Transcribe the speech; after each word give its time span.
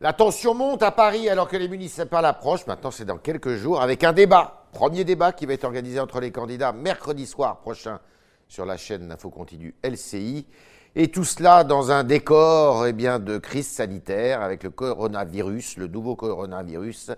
La 0.00 0.12
tension 0.12 0.54
monte 0.54 0.84
à 0.84 0.92
Paris 0.92 1.28
alors 1.28 1.48
que 1.48 1.56
les 1.56 1.68
municipales 1.68 2.24
approchent. 2.24 2.68
Maintenant, 2.68 2.92
c'est 2.92 3.04
dans 3.04 3.18
quelques 3.18 3.56
jours 3.56 3.82
avec 3.82 4.04
un 4.04 4.12
débat. 4.12 4.68
Premier 4.72 5.02
débat 5.02 5.32
qui 5.32 5.44
va 5.44 5.54
être 5.54 5.64
organisé 5.64 5.98
entre 5.98 6.20
les 6.20 6.30
candidats 6.30 6.72
mercredi 6.72 7.26
soir 7.26 7.58
prochain 7.58 7.98
sur 8.46 8.64
la 8.64 8.76
chaîne 8.76 9.10
Info 9.10 9.28
Continue 9.28 9.74
LCI. 9.82 10.46
Et 10.94 11.08
tout 11.08 11.24
cela 11.24 11.64
dans 11.64 11.90
un 11.90 12.04
décor 12.04 12.86
eh 12.86 12.92
de 12.92 13.38
crise 13.38 13.66
sanitaire 13.66 14.40
avec 14.40 14.62
le 14.62 14.70
coronavirus, 14.70 15.78
le 15.78 15.88
nouveau 15.88 16.14
coronavirus 16.14 17.10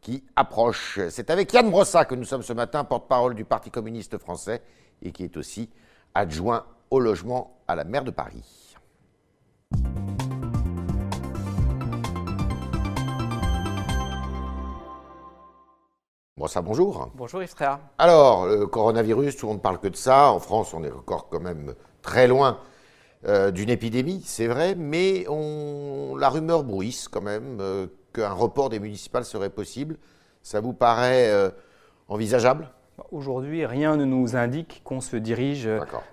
qui 0.00 0.24
approche. 0.34 1.00
C'est 1.10 1.28
avec 1.28 1.52
Yann 1.52 1.70
Brossat 1.70 2.06
que 2.06 2.14
nous 2.14 2.24
sommes 2.24 2.42
ce 2.42 2.54
matin, 2.54 2.82
porte-parole 2.84 3.34
du 3.34 3.44
Parti 3.44 3.70
communiste 3.70 4.16
français 4.16 4.62
et 5.02 5.12
qui 5.12 5.24
est 5.24 5.36
aussi 5.36 5.68
adjoint 6.14 6.64
au 6.90 6.98
logement 6.98 7.58
à 7.68 7.74
la 7.76 7.84
maire 7.84 8.04
de 8.04 8.10
Paris. 8.10 8.72
Brossat, 16.42 16.62
bonjour. 16.62 17.08
Bonjour 17.14 17.40
Yves 17.40 17.54
Tréa. 17.54 17.78
Alors, 17.98 18.46
le 18.48 18.66
coronavirus, 18.66 19.36
tout 19.36 19.46
le 19.46 19.52
monde 19.52 19.62
parle 19.62 19.78
que 19.78 19.86
de 19.86 19.94
ça. 19.94 20.32
En 20.32 20.40
France, 20.40 20.74
on 20.74 20.82
est 20.82 20.90
encore 20.90 21.28
quand 21.28 21.38
même 21.38 21.72
très 22.02 22.26
loin 22.26 22.58
euh, 23.28 23.52
d'une 23.52 23.70
épidémie, 23.70 24.24
c'est 24.26 24.48
vrai, 24.48 24.74
mais 24.74 25.24
on, 25.28 26.16
la 26.18 26.28
rumeur 26.28 26.64
bruisse 26.64 27.06
quand 27.06 27.20
même 27.20 27.58
euh, 27.60 27.86
qu'un 28.12 28.32
report 28.32 28.70
des 28.70 28.80
municipales 28.80 29.24
serait 29.24 29.50
possible. 29.50 29.98
Ça 30.42 30.60
vous 30.60 30.72
paraît 30.72 31.30
euh, 31.30 31.50
envisageable? 32.08 32.70
Aujourd'hui, 33.12 33.64
rien 33.64 33.94
ne 33.94 34.04
nous 34.04 34.34
indique 34.34 34.82
qu'on 34.82 35.00
se 35.00 35.14
dirige 35.14 35.68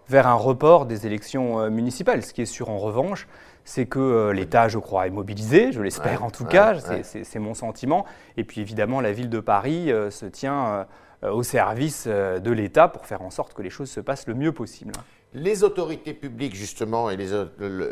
vers 0.10 0.28
un 0.28 0.36
report 0.36 0.86
des 0.86 1.08
élections 1.08 1.72
municipales. 1.72 2.24
Ce 2.24 2.34
qui 2.34 2.44
est 2.44 2.46
sûr 2.46 2.70
en 2.70 2.78
revanche, 2.78 3.28
c'est 3.66 3.86
que 3.86 4.32
l'État, 4.32 4.68
je 4.68 4.80
crois, 4.80 5.08
est 5.08 5.12
mobilisé, 5.12 5.72
je 5.72 5.82
l'espère 5.82 6.24
en 6.24 6.32
tout 6.32 6.46
cas, 6.46 6.76
c'est 7.04 7.40
mon 7.40 7.54
sentiment. 7.54 8.06
Et 8.38 8.44
puis 8.44 8.62
évidemment, 8.62 9.02
la 9.02 9.12
ville 9.12 9.30
de 9.30 9.40
Paris 9.40 9.92
se 10.10 10.26
tient 10.26 10.88
au 11.24 11.44
service 11.44 12.08
de 12.08 12.52
l'État 12.52 12.88
pour 12.88 13.06
faire 13.06 13.22
en 13.22 13.30
sorte 13.30 13.54
que 13.54 13.62
les 13.62 13.70
choses 13.70 13.90
se 13.90 14.00
passent 14.00 14.28
le 14.28 14.36
mieux 14.36 14.52
possible 14.52 14.94
les 15.34 15.64
autorités 15.64 16.14
publiques, 16.14 16.56
justement, 16.56 17.10
et 17.12 17.18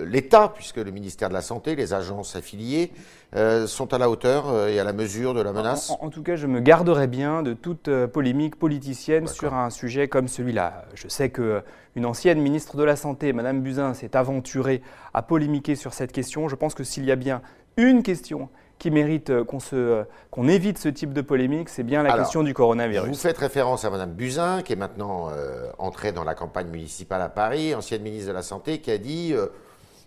l'État, 0.05 0.51
puisque 0.53 0.77
le 0.77 0.89
ministère 0.89 1.29
de 1.29 1.33
la 1.33 1.41
Santé, 1.41 1.75
les 1.75 1.93
agences 1.93 2.35
affiliées, 2.35 2.91
euh, 3.35 3.67
sont 3.67 3.93
à 3.93 3.97
la 3.97 4.09
hauteur 4.09 4.47
euh, 4.47 4.69
et 4.69 4.79
à 4.79 4.83
la 4.83 4.93
mesure 4.93 5.33
de 5.33 5.41
la 5.41 5.51
menace 5.51 5.91
en, 5.99 6.09
tout 6.09 6.23
cas, 6.23 6.37
je 6.37 6.47
me 6.47 6.61
garderai 6.61 7.07
bien 7.07 7.43
de 7.43 7.53
toute 7.53 7.89
euh, 7.89 8.07
polémique 8.07 8.55
politicienne 8.55 9.27
sur 9.27 9.53
un 9.53 9.69
sujet 9.69 10.07
comme 10.07 10.29
celui-là. 10.29 10.85
Je 10.95 11.09
sais 11.09 11.29
qu'une 11.29 12.05
ancienne 12.05 12.39
ministre 12.39 12.77
de 12.77 12.83
la 12.83 12.95
Santé, 12.95 13.33
Madame 13.33 13.61
Buzyn, 13.61 13.93
s'est 13.93 14.15
aventurée 14.15 14.81
à 15.13 15.21
polémiquer 15.21 15.75
sur 15.75 15.93
cette 15.93 16.13
question. 16.13 16.47
Je 16.47 16.55
pense 16.55 16.73
que 16.73 16.85
s'il 16.85 17.03
y 17.03 17.11
a 17.11 17.17
bien 17.17 17.41
une 17.77 18.03
question 18.03 18.49
qui 18.79 18.91
mérite 18.91 19.29
euh, 19.29 19.45
euh, 19.73 20.03
qu'on 20.29 20.47
évite 20.47 20.77
ce 20.77 20.89
type 20.89 21.13
de 21.13 21.21
polémique, 21.21 21.69
c'est 21.69 21.83
bien 21.83 22.03
la 22.03 22.17
question 22.17 22.43
du 22.43 22.53
coronavirus. 22.53 23.09
Vous 23.09 23.15
faites 23.15 23.37
référence 23.37 23.85
à 23.85 23.89
Mme 23.89 24.13
Buzyn, 24.13 24.61
qui 24.61 24.73
est 24.73 24.77
maintenant 24.77 25.29
euh, 25.31 25.69
entrée 25.77 26.11
dans 26.11 26.23
la 26.23 26.35
campagne 26.35 26.67
municipale 26.67 27.21
à 27.21 27.29
Paris, 27.29 27.73
ancienne 27.73 28.01
ministre 28.01 28.27
de 28.27 28.33
la 28.33 28.43
Santé, 28.43 28.79
qui 28.79 28.91
a 28.91 28.97
dit 28.97 29.33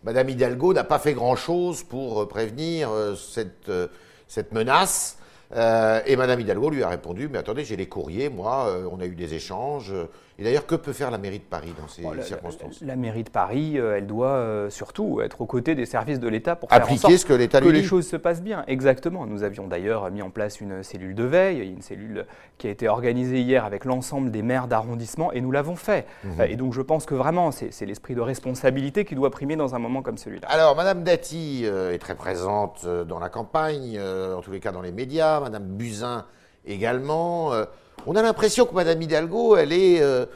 Mme 0.05 0.29
Hidalgo 0.29 0.73
n'a 0.73 0.85
pas 0.85 0.99
fait 0.99 1.15
grand-chose 1.15 1.83
pour 1.83 2.29
prévenir 2.29 2.91
cette, 3.17 3.71
cette 4.29 4.53
menace. 4.53 5.19
et 5.53 6.17
Mme 6.17 6.41
Hidalgo 6.41 6.71
lui 6.71 6.83
a 6.83 6.89
répondu 6.89 7.29
Mais 7.29 7.39
attendez, 7.39 7.65
j'ai 7.65 7.77
les 7.77 7.89
courriers, 7.89 8.29
moi, 8.29 8.73
on 8.91 9.01
a 9.01 9.07
eu 9.07 9.15
des 9.17 9.35
échanges. 9.35 9.93
Et 10.41 10.45
d'ailleurs, 10.45 10.65
que 10.65 10.75
peut 10.75 10.95
faire 10.95 11.11
la 11.11 11.19
mairie 11.19 11.39
de 11.39 11.45
Paris 11.45 11.75
dans 11.79 11.87
ces 11.87 12.03
circonstances? 12.23 12.81
la, 12.81 12.97
mairie 12.97 13.25
de 13.25 13.31
Paris, 13.31 13.79
euh, 13.79 13.99
elle 13.99 14.07
doit 14.07 14.29
euh, 14.29 14.71
surtout 14.71 15.21
être 15.21 15.43
aux 15.43 15.47
côtés 15.47 15.75
des 15.75 15.85
services 15.85 16.19
de 16.19 16.29
l'État 16.29 16.57
pour 16.57 16.71
faire 16.71 16.91
en 16.91 16.97
sorte 16.97 17.15
ce 17.15 17.27
que, 17.27 17.35
que 17.35 17.69
les 17.69 17.83
choses 17.83 18.07
se 18.07 18.17
passent 18.17 18.43
bien. 18.43 18.65
Exactement. 18.67 19.27
Nous 19.27 19.43
avions 19.43 19.67
d'ailleurs 19.67 20.11
mis 20.11 20.23
en 20.23 20.31
place 20.31 20.63
une 20.63 20.83
cellule 20.83 21.15
de 21.15 21.25
veille, 21.25 21.69
une 21.69 21.83
cellule 21.83 22.25
qui 22.57 22.69
a 22.69 22.71
été 22.71 22.89
organisée 22.89 23.41
hier 23.41 23.67
avec 23.67 23.85
l'ensemble 23.85 24.31
des 24.31 24.41
maires 24.41 24.67
d'arrondissement, 24.67 25.31
et 25.31 25.43
nous 25.43 25.51
l'avons 25.51 25.77
fait. 25.77 26.07
Mhm. 26.25 26.47
Et 26.49 26.57
donc 26.57 26.73
je 26.73 26.81
pense 26.81 27.05
que 27.05 27.15
vraiment, 27.15 27.51
c'est 27.51 27.85
l'esprit 27.85 28.15
de 28.15 28.23
responsabilité 28.23 29.05
qui 29.05 29.15
doit 29.15 29.31
primer 29.31 29.57
dans 29.57 29.75
un 29.75 29.79
moment 29.79 30.01
comme 30.01 30.17
celui-là. 30.17 30.49
Alors, 30.49 30.75
Madame 30.75 31.05
Dati 31.05 31.65
euh, 31.65 31.93
est 31.93 31.99
très 31.99 32.15
présente 32.15 32.87
dans 32.87 33.19
la 33.19 33.29
campagne, 33.29 34.01
en 34.01 34.41
tous 34.41 34.53
les 34.53 34.61
cas 34.61 34.73
dans 34.73 34.81
les 34.81 34.93
médias, 34.93 35.39
Madame 35.41 35.65
Buzyn 35.65 36.25
également. 36.65 37.53
On 38.07 38.17
a 38.17 38.23
l'impression 38.23 38.67
que 38.67 38.75
Madame 38.75 39.01
Hidalgo, 39.01 39.57
elle 39.57 39.73
est, 39.73 40.01
euh, 40.01 40.27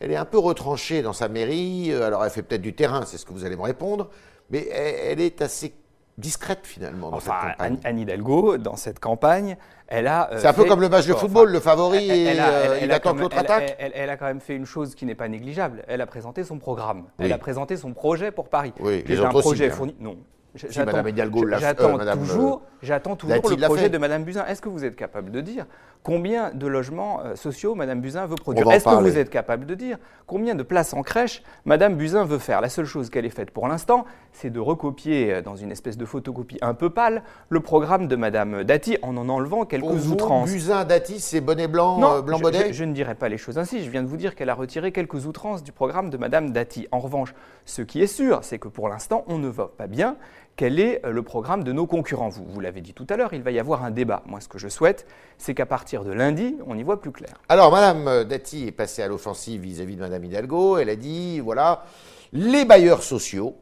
elle 0.00 0.10
est 0.10 0.16
un 0.16 0.24
peu 0.24 0.38
retranchée 0.38 1.02
dans 1.02 1.12
sa 1.12 1.28
mairie. 1.28 1.88
Euh, 1.90 2.06
alors, 2.06 2.24
elle 2.24 2.30
fait 2.30 2.42
peut-être 2.42 2.62
du 2.62 2.74
terrain, 2.74 3.04
c'est 3.06 3.18
ce 3.18 3.26
que 3.26 3.32
vous 3.32 3.44
allez 3.44 3.56
me 3.56 3.62
répondre, 3.62 4.08
mais 4.50 4.68
elle, 4.68 5.20
est 5.20 5.42
assez 5.42 5.74
discrète 6.16 6.60
finalement 6.66 7.10
dans 7.10 7.20
cette 7.20 7.32
campagne. 7.32 7.78
Anne 7.84 7.98
Hidalgo, 7.98 8.58
dans 8.58 8.76
cette 8.76 8.98
campagne, 8.98 9.56
elle 9.86 10.06
a. 10.06 10.30
Euh, 10.32 10.38
c'est 10.38 10.46
un 10.46 10.52
peu 10.52 10.64
comme 10.64 10.80
le 10.80 10.88
match 10.88 11.06
de 11.06 11.14
football, 11.14 11.50
le 11.50 11.60
favori, 11.60 12.10
et 12.10 12.32
il 12.82 12.92
attend 12.92 13.14
que 13.14 13.20
l'autre 13.20 13.38
attaque. 13.38 13.76
Elle, 13.78 14.10
a 14.10 14.16
quand 14.16 14.26
même 14.26 14.40
fait 14.40 14.54
une 14.54 14.66
chose 14.66 14.94
qui 14.94 15.06
n'est 15.06 15.14
pas 15.14 15.28
négligeable. 15.28 15.84
Elle 15.88 16.00
a 16.00 16.06
présenté 16.06 16.44
son 16.44 16.58
programme. 16.58 17.04
Elle 17.18 17.32
a 17.32 17.38
présenté 17.38 17.76
son 17.76 17.92
projet 17.92 18.30
pour 18.30 18.48
Paris. 18.48 18.72
Oui, 18.80 19.04
les 19.06 19.18
autres 19.18 19.28
un 19.28 19.40
projet 19.40 19.70
hein. 19.70 19.74
fourni. 19.74 19.96
Non, 20.00 20.16
Madame 20.76 21.08
Hidalgo 21.08 21.46
J'attends 21.58 21.98
toujours, 21.98 22.62
j'attends 22.82 23.16
toujours 23.16 23.36
le 23.36 23.56
projet 23.66 23.88
de 23.88 23.98
Madame 23.98 24.24
Buzyn. 24.24 24.44
Est-ce 24.46 24.62
que 24.62 24.68
vous 24.68 24.84
êtes 24.84 24.96
capable 24.96 25.30
de 25.30 25.40
dire 25.40 25.66
combien 26.02 26.52
de 26.52 26.66
logements 26.66 27.20
euh, 27.24 27.36
sociaux 27.36 27.74
Madame 27.74 28.00
Buzyn 28.00 28.26
veut 28.26 28.36
produire 28.36 28.70
Est-ce 28.70 28.84
que 28.84 29.02
vous 29.02 29.18
êtes 29.18 29.30
capable 29.30 29.66
de 29.66 29.74
dire 29.74 29.98
combien 30.26 30.54
de 30.54 30.62
places 30.62 30.94
en 30.94 31.02
crèche 31.02 31.42
Madame 31.64 31.96
Buzyn 31.96 32.24
veut 32.24 32.38
faire 32.38 32.60
La 32.60 32.68
seule 32.68 32.84
chose 32.84 33.10
qu'elle 33.10 33.26
ait 33.26 33.30
faite 33.30 33.50
pour 33.50 33.68
l'instant, 33.68 34.04
c'est 34.32 34.50
de 34.50 34.60
recopier 34.60 35.34
euh, 35.34 35.42
dans 35.42 35.56
une 35.56 35.70
espèce 35.70 35.98
de 35.98 36.04
photocopie 36.04 36.58
un 36.62 36.74
peu 36.74 36.90
pâle 36.90 37.22
le 37.48 37.60
programme 37.60 38.08
de 38.08 38.16
Madame 38.16 38.64
Dati 38.64 38.96
en 39.02 39.16
en 39.16 39.28
enlevant 39.28 39.64
quelques 39.64 39.84
pour 39.84 40.10
outrances. 40.12 40.50
Buzyn, 40.50 40.84
Dati, 40.84 41.20
c'est 41.20 41.40
bonnet 41.40 41.68
blanc, 41.68 41.98
non, 41.98 42.20
blanc 42.20 42.38
je, 42.38 42.72
je, 42.72 42.84
ne 42.84 42.92
dirais 42.92 43.14
pas 43.14 43.28
les 43.28 43.38
choses 43.38 43.58
ainsi. 43.58 43.84
Je 43.84 43.90
viens 43.90 44.02
de 44.02 44.08
vous 44.08 44.16
dire 44.16 44.34
qu'elle 44.34 44.50
a 44.50 44.54
retiré 44.54 44.92
quelques 44.92 45.26
outrances 45.26 45.62
du 45.62 45.72
programme 45.72 46.10
de 46.10 46.16
Madame 46.16 46.50
Dati. 46.50 46.86
En 46.92 47.00
revanche, 47.00 47.34
ce 47.64 47.82
qui 47.82 48.00
est 48.02 48.06
sûr, 48.06 48.40
c'est 48.42 48.58
que 48.58 48.68
pour 48.68 48.88
l'instant, 48.88 49.24
on 49.26 49.38
ne 49.38 49.48
voit 49.48 49.76
pas 49.76 49.86
bien 49.86 50.16
quel 50.58 50.80
est 50.80 51.00
euh, 51.06 51.12
le 51.12 51.22
programme 51.22 51.62
de 51.64 51.72
nos 51.72 51.86
concurrents. 51.86 52.28
Vous, 52.28 52.60
l'avez 52.60 52.82
dit 52.82 52.92
tout 52.92 53.06
à 53.08 53.16
l'heure, 53.16 53.32
il 53.32 53.42
va 53.42 53.52
y 53.52 53.60
avoir 53.60 53.84
un 53.84 53.92
débat. 53.92 54.22
Moi, 54.26 54.40
ce 54.40 54.48
que 54.48 54.58
je 54.58 54.68
souhaite, 54.68 55.06
c'est 55.38 55.54
qu'à 55.54 55.66
partir 55.66 56.04
de 56.04 56.12
lundi, 56.12 56.56
on 56.66 56.76
y 56.76 56.82
voit 56.82 57.00
plus 57.00 57.12
clair. 57.12 57.40
Alors, 57.48 57.70
Madame 57.70 58.24
Dati 58.24 58.66
est 58.66 58.72
passée 58.72 59.00
à 59.02 59.06
l'offensive 59.06 59.62
vis-à-vis 59.62 59.94
de 59.94 60.00
Madame 60.00 60.24
Hidalgo. 60.24 60.76
Elle 60.76 60.90
a 60.90 60.96
dit, 60.96 61.38
voilà, 61.38 61.84
les 62.32 62.64
bailleurs 62.64 63.04
sociaux, 63.04 63.56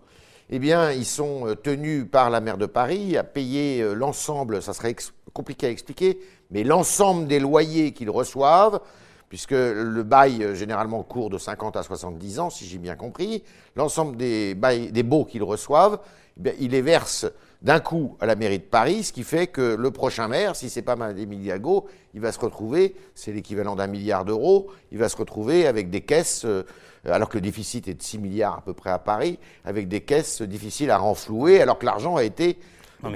eh 0.48 0.58
bien, 0.58 0.90
ils 0.90 1.04
sont 1.04 1.46
euh, 1.46 1.54
tenus 1.54 2.06
par 2.10 2.30
la 2.30 2.40
maire 2.40 2.56
de 2.56 2.66
Paris 2.66 3.18
à 3.18 3.24
payer 3.24 3.82
euh, 3.82 3.92
l'ensemble, 3.92 4.62
ça 4.62 4.72
serait 4.72 4.96
compliqué 5.34 5.66
à 5.66 5.70
expliquer, 5.70 6.18
mais 6.50 6.64
l'ensemble 6.64 7.26
des 7.26 7.40
loyers 7.40 7.92
qu'ils 7.92 8.10
reçoivent, 8.10 8.80
puisque 9.28 9.52
le 9.52 10.02
bail 10.02 10.54
généralement 10.54 11.02
court 11.02 11.30
de 11.30 11.38
50 11.38 11.76
à 11.76 11.82
70 11.82 12.38
ans, 12.40 12.50
si 12.50 12.66
j'ai 12.66 12.78
bien 12.78 12.94
compris, 12.94 13.42
l'ensemble 13.74 14.16
des, 14.16 14.54
des 14.54 15.02
baux 15.02 15.24
qu'ils 15.24 15.42
reçoivent, 15.42 15.98
eh 16.44 16.54
il 16.60 16.72
les 16.72 16.82
verse 16.82 17.26
d'un 17.62 17.80
coup 17.80 18.16
à 18.20 18.26
la 18.26 18.36
mairie 18.36 18.58
de 18.58 18.64
Paris, 18.64 19.04
ce 19.04 19.12
qui 19.12 19.22
fait 19.22 19.46
que 19.46 19.74
le 19.74 19.90
prochain 19.90 20.28
maire, 20.28 20.54
si 20.54 20.68
c'est 20.68 20.82
pas 20.82 20.96
Mme 20.96 21.34
Diago, 21.36 21.86
il 22.14 22.20
va 22.20 22.30
se 22.30 22.38
retrouver, 22.38 22.94
c'est 23.14 23.32
l'équivalent 23.32 23.74
d'un 23.74 23.86
milliard 23.86 24.24
d'euros, 24.24 24.68
il 24.92 24.98
va 24.98 25.08
se 25.08 25.16
retrouver 25.16 25.66
avec 25.66 25.88
des 25.88 26.02
caisses, 26.02 26.44
euh, 26.44 26.64
alors 27.06 27.28
que 27.28 27.38
le 27.38 27.40
déficit 27.40 27.88
est 27.88 27.94
de 27.94 28.02
6 28.02 28.18
milliards 28.18 28.58
à 28.58 28.60
peu 28.60 28.74
près 28.74 28.90
à 28.90 28.98
Paris, 28.98 29.38
avec 29.64 29.88
des 29.88 30.02
caisses 30.02 30.42
difficiles 30.42 30.90
à 30.90 30.98
renflouer, 30.98 31.62
alors 31.62 31.78
que 31.78 31.86
l'argent 31.86 32.16
a 32.16 32.24
été 32.24 32.58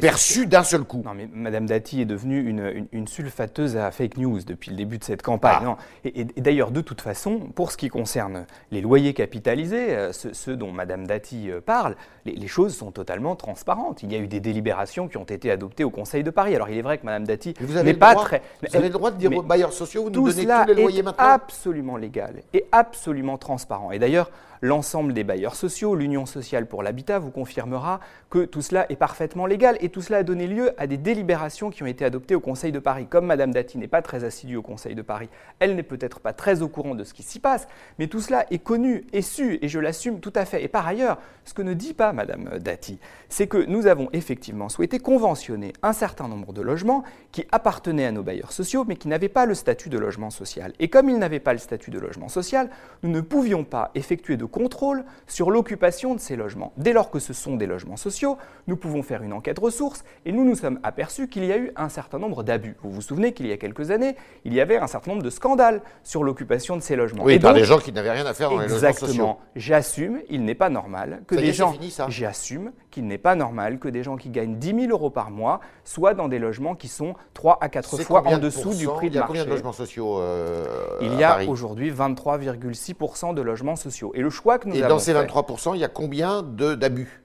perçu 0.00 0.46
d'un 0.46 0.62
seul 0.62 0.84
coup. 0.84 1.02
Non, 1.04 1.14
mais 1.14 1.28
Madame 1.32 1.66
Dati 1.66 2.00
est 2.00 2.06
devenue 2.06 2.48
une, 2.92 3.06
sulfateuse 3.06 3.76
à 3.76 3.90
fake 3.90 4.18
news 4.18 4.40
depuis 4.46 4.70
le 4.70 4.76
début 4.76 4.98
de 4.98 5.04
cette 5.04 5.22
campagne. 5.22 5.66
Ah. 5.66 5.76
Et, 6.04 6.24
d'ailleurs, 6.24 6.70
de 6.70 6.80
toute 6.80 7.00
façon, 7.00 7.38
pour 7.54 7.72
ce 7.72 7.76
qui 7.76 7.88
concerne 7.88 8.46
les 8.70 8.80
loyers 8.80 9.14
capitalisés, 9.14 9.96
euh, 9.96 10.12
ceux, 10.12 10.56
dont 10.56 10.70
Madame 10.70 11.06
Dati 11.06 11.50
euh, 11.50 11.60
parle, 11.60 11.96
les, 12.24 12.48
choses 12.48 12.76
sont 12.76 12.90
totalement 12.90 13.36
transparentes. 13.36 14.02
Il 14.02 14.12
y 14.12 14.16
a 14.16 14.18
eu 14.18 14.26
des 14.26 14.40
délibérations 14.40 15.08
qui 15.08 15.16
ont 15.16 15.24
été 15.24 15.50
adoptées 15.50 15.84
au 15.84 15.90
Conseil 15.90 16.22
de 16.22 16.30
Paris. 16.30 16.54
Alors, 16.54 16.68
il 16.68 16.78
est 16.78 16.82
vrai 16.82 16.98
que 16.98 17.06
Madame 17.06 17.26
Dati 17.26 17.54
n'est 17.84 17.94
pas 17.94 18.14
très. 18.14 18.42
Vous 18.68 18.76
avez 18.76 18.88
le 18.88 18.92
droit 18.92 19.10
de 19.10 19.16
dire 19.16 19.36
aux 19.36 19.42
bailleurs 19.42 19.72
sociaux, 19.72 20.04
vous 20.04 20.10
nous 20.10 20.30
donnez 20.30 20.46
tous 20.46 20.66
les 20.68 20.82
loyers 20.82 21.02
maintenant 21.02 21.24
Absolument 21.24 21.96
légal 21.96 22.42
et 22.52 22.66
absolument 22.72 23.38
transparent. 23.38 23.90
Et 23.92 23.98
d'ailleurs, 23.98 24.30
l'ensemble 24.62 25.12
des 25.12 25.24
bailleurs 25.24 25.54
sociaux, 25.54 25.94
l'Union 25.94 26.26
sociale 26.26 26.66
pour 26.66 26.82
l'habitat 26.82 27.18
vous 27.18 27.30
confirmera 27.30 28.00
que 28.28 28.44
tout 28.44 28.62
cela 28.62 28.86
est 28.90 28.96
parfaitement 28.96 29.46
légal 29.46 29.69
et 29.80 29.88
tout 29.88 30.02
cela 30.02 30.18
a 30.18 30.22
donné 30.22 30.46
lieu 30.46 30.72
à 30.78 30.86
des 30.86 30.96
délibérations 30.96 31.70
qui 31.70 31.82
ont 31.82 31.86
été 31.86 32.04
adoptées 32.04 32.34
au 32.34 32.40
Conseil 32.40 32.72
de 32.72 32.78
Paris. 32.78 33.06
Comme 33.08 33.26
Madame 33.26 33.52
Dati 33.52 33.78
n'est 33.78 33.88
pas 33.88 34.02
très 34.02 34.24
assidue 34.24 34.56
au 34.56 34.62
Conseil 34.62 34.94
de 34.94 35.02
Paris, 35.02 35.28
elle 35.58 35.76
n'est 35.76 35.82
peut-être 35.82 36.20
pas 36.20 36.32
très 36.32 36.62
au 36.62 36.68
courant 36.68 36.94
de 36.94 37.04
ce 37.04 37.14
qui 37.14 37.22
s'y 37.22 37.38
passe, 37.38 37.68
mais 37.98 38.06
tout 38.06 38.20
cela 38.20 38.46
est 38.50 38.58
connu 38.58 39.04
et 39.12 39.22
su 39.22 39.58
et 39.62 39.68
je 39.68 39.78
l'assume 39.78 40.20
tout 40.20 40.32
à 40.34 40.44
fait. 40.44 40.62
Et 40.64 40.68
par 40.68 40.86
ailleurs, 40.86 41.18
ce 41.44 41.54
que 41.54 41.62
ne 41.62 41.74
dit 41.74 41.94
pas 41.94 42.12
Madame 42.12 42.58
Dati, 42.58 42.98
c'est 43.28 43.46
que 43.46 43.64
nous 43.66 43.86
avons 43.86 44.08
effectivement 44.12 44.68
souhaité 44.68 44.98
conventionner 44.98 45.72
un 45.82 45.92
certain 45.92 46.28
nombre 46.28 46.52
de 46.52 46.62
logements 46.62 47.04
qui 47.32 47.46
appartenaient 47.52 48.06
à 48.06 48.12
nos 48.12 48.22
bailleurs 48.22 48.52
sociaux 48.52 48.84
mais 48.86 48.96
qui 48.96 49.08
n'avaient 49.08 49.28
pas 49.28 49.46
le 49.46 49.54
statut 49.54 49.88
de 49.88 49.98
logement 49.98 50.30
social. 50.30 50.72
Et 50.78 50.88
comme 50.88 51.08
ils 51.08 51.18
n'avaient 51.18 51.40
pas 51.40 51.52
le 51.52 51.58
statut 51.58 51.90
de 51.90 51.98
logement 51.98 52.28
social, 52.28 52.70
nous 53.02 53.10
ne 53.10 53.20
pouvions 53.20 53.64
pas 53.64 53.90
effectuer 53.94 54.36
de 54.36 54.44
contrôle 54.44 55.04
sur 55.26 55.50
l'occupation 55.50 56.14
de 56.14 56.20
ces 56.20 56.36
logements. 56.36 56.72
Dès 56.76 56.92
lors 56.92 57.10
que 57.10 57.18
ce 57.18 57.32
sont 57.32 57.56
des 57.56 57.66
logements 57.66 57.96
sociaux, 57.96 58.38
nous 58.66 58.76
pouvons 58.76 59.02
faire 59.02 59.22
une 59.22 59.32
enquête 59.32 59.58
ressources 59.60 60.04
et 60.24 60.32
nous 60.32 60.44
nous 60.44 60.54
sommes 60.56 60.80
aperçus 60.82 61.28
qu'il 61.28 61.44
y 61.44 61.52
a 61.52 61.58
eu 61.58 61.70
un 61.76 61.88
certain 61.88 62.18
nombre 62.18 62.42
d'abus. 62.42 62.76
Vous 62.82 62.90
vous 62.90 63.00
souvenez 63.02 63.32
qu'il 63.32 63.46
y 63.46 63.52
a 63.52 63.56
quelques 63.56 63.90
années, 63.90 64.16
il 64.44 64.52
y 64.54 64.60
avait 64.60 64.76
un 64.78 64.86
certain 64.86 65.12
nombre 65.12 65.22
de 65.22 65.30
scandales 65.30 65.82
sur 66.02 66.24
l'occupation 66.24 66.76
de 66.76 66.82
ces 66.82 66.96
logements. 66.96 67.24
Oui, 67.24 67.34
et 67.34 67.38
par 67.38 67.54
des 67.54 67.64
gens 67.64 67.78
qui 67.78 67.92
n'avaient 67.92 68.10
rien 68.12 68.26
à 68.26 68.34
faire 68.34 68.50
dans 68.50 68.58
les 68.58 68.68
logements 68.68 68.92
sociaux. 68.92 69.06
Exactement. 69.06 69.40
J'assume, 69.56 70.20
il 70.28 70.44
n'est 70.44 70.54
pas 70.54 70.68
normal 70.70 71.22
que 71.26 71.34
Ça 71.36 71.40
des 71.42 71.48
est, 71.48 71.52
gens. 71.52 71.74
J'assume 72.08 72.72
qu'il 72.90 73.06
n'est 73.06 73.18
pas 73.18 73.34
normal 73.36 73.78
que 73.78 73.88
des 73.88 74.02
gens 74.02 74.16
qui 74.16 74.30
gagnent 74.30 74.56
10 74.56 74.74
000 74.86 74.90
euros 74.90 75.10
par 75.10 75.30
mois 75.30 75.60
soient 75.84 76.14
dans 76.14 76.28
des 76.28 76.38
logements 76.38 76.74
qui 76.74 76.88
sont 76.88 77.14
3 77.34 77.58
à 77.60 77.68
4 77.68 77.96
C'est 77.96 78.02
fois 78.04 78.26
en 78.26 78.36
de 78.38 78.42
dessous 78.42 78.74
du 78.74 78.86
prix 78.88 79.08
de 79.10 79.12
Il 79.12 79.14
y 79.14 79.18
a 79.18 79.20
marché. 79.20 79.26
combien 79.28 79.44
de 79.44 79.50
logements 79.50 79.72
sociaux 79.72 80.18
euh, 80.20 80.64
Il 81.00 81.14
y 81.14 81.22
a 81.24 81.44
aujourd'hui 81.44 81.90
23,6% 81.92 83.34
de 83.34 83.42
logements 83.42 83.76
sociaux. 83.76 84.12
Et 84.14 84.20
le 84.22 84.30
choix 84.30 84.58
que 84.58 84.68
nous 84.68 84.74
Et 84.74 84.80
avons 84.82 84.94
dans 84.94 84.98
ces 84.98 85.12
fait- 85.12 85.24
23%, 85.26 85.74
il 85.74 85.80
y 85.80 85.84
a 85.84 85.88
combien 85.88 86.42
d'abus 86.42 87.22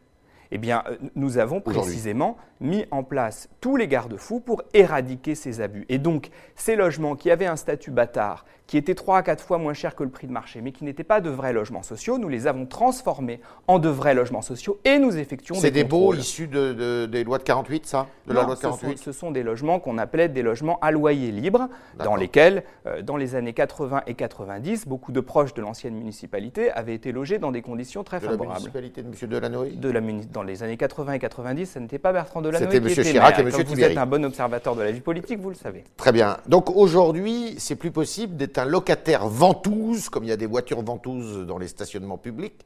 eh 0.52 0.58
bien, 0.58 0.84
euh, 0.88 0.98
nous 1.16 1.38
avons 1.38 1.62
précisément 1.62 2.38
mis 2.66 2.86
en 2.92 3.04
place 3.04 3.48
tous 3.62 3.78
les 3.78 3.88
garde-fous 3.88 4.40
pour 4.42 4.64
éradiquer 4.74 5.36
ces 5.36 5.62
abus. 5.62 5.86
Et 5.90 5.98
donc, 5.98 6.30
ces 6.56 6.76
logements 6.76 7.16
qui 7.16 7.32
avaient 7.32 7.46
un 7.46 7.56
statut 7.56 7.92
bâtard, 7.92 8.46
qui 8.68 8.78
étaient 8.78 8.96
3 8.96 9.18
à 9.20 9.22
4 9.22 9.44
fois 9.44 9.60
moins 9.60 9.74
chers 9.76 9.96
que 9.96 10.04
le 10.04 10.10
prix 10.10 10.26
de 10.26 10.32
marché, 10.32 10.60
mais 10.60 10.72
qui 10.72 10.84
n'étaient 10.86 11.04
pas 11.04 11.22
de 11.22 11.30
vrais 11.30 11.54
logements 11.54 11.84
sociaux, 11.84 12.18
nous 12.18 12.28
les 12.28 12.48
avons 12.48 12.66
transformés 12.66 13.40
en 13.68 13.78
de 13.78 13.90
vrais 13.90 14.16
logements 14.16 14.42
sociaux 14.42 14.80
et 14.84 14.98
nous 14.98 15.16
effectuons 15.18 15.54
C'est 15.54 15.70
des 15.70 15.84
des 15.84 15.90
baux 15.90 16.16
issus 16.16 16.48
de, 16.48 16.74
de- 16.74 17.06
des 17.06 17.24
lois 17.24 17.38
de 17.38 17.44
48, 17.44 17.86
ça? 17.86 18.08
De 18.26 18.34
la 18.34 18.42
loi 18.42 18.56
de 18.56 18.60
ce 18.60 18.62
sont, 18.64 18.70
48 18.78 18.98
ce 18.98 19.12
sont 19.12 19.30
des 19.30 19.44
logements 19.44 19.80
qu'on 19.80 20.00
appelait 20.00 20.30
des 20.30 20.42
logements 20.42 20.80
à 20.82 20.90
loyer 20.90 21.32
libre, 21.32 21.70
dans 22.04 22.16
lesquels, 22.16 22.64
euh, 22.88 23.04
dans 23.04 23.18
les 23.18 23.36
années 23.36 23.54
80 23.54 24.02
et 24.08 24.16
90, 24.16 24.88
beaucoup 24.88 25.12
de 25.12 25.20
proches 25.20 25.54
de 25.54 25.62
l'ancienne 25.62 25.94
municipalité 25.94 26.72
avaient 26.72 26.96
été 26.96 27.12
logés 27.12 27.38
dans 27.38 27.52
des 27.52 27.62
conditions 27.62 28.04
très 28.04 28.20
De 28.20 28.26
la 28.26 28.32
favorables. 28.32 28.54
municipalité 28.62 29.04
de 29.04 29.08
M. 29.10 29.30
Delanoë? 29.30 29.76
De 29.76 29.90
la 29.92 30.02
dans 30.34 30.44
les 30.44 30.64
années 30.64 30.78
80 30.78 31.14
et 31.14 31.20
90, 31.20 31.66
ce 31.74 31.80
n'était 31.80 32.00
pas 32.00 32.14
Bertrand 32.14 32.42
Delanoë 32.42 32.55
C'était 32.60 32.78
était 32.78 33.04
Chirac 33.04 33.40
et 33.40 33.44
Comme 33.44 33.64
vous 33.64 33.82
êtes 33.82 33.98
un 33.98 34.06
bon 34.06 34.24
observateur 34.26 34.76
de 34.76 34.82
la 34.84 34.92
vie 34.92 35.02
politique, 35.02 35.40
vous 35.40 35.50
le 35.50 35.56
savez. 35.56 35.84
Très 35.98 36.12
bien. 36.12 36.38
Donc 36.48 36.70
aujourd'hui, 36.76 37.56
c'est 37.58 37.76
plus 37.76 37.92
possible 37.92 38.36
d'être 38.36 38.58
un 38.58 38.66
locataire 38.66 39.28
ventouse, 39.28 40.10
comme 40.10 40.24
il 40.24 40.30
y 40.30 40.34
a 40.34 40.38
des 40.38 40.46
voitures 40.46 40.82
ventouses 40.82 41.46
dans 41.46 41.58
les 41.58 41.68
stationnements 41.68 42.18
publics, 42.18 42.66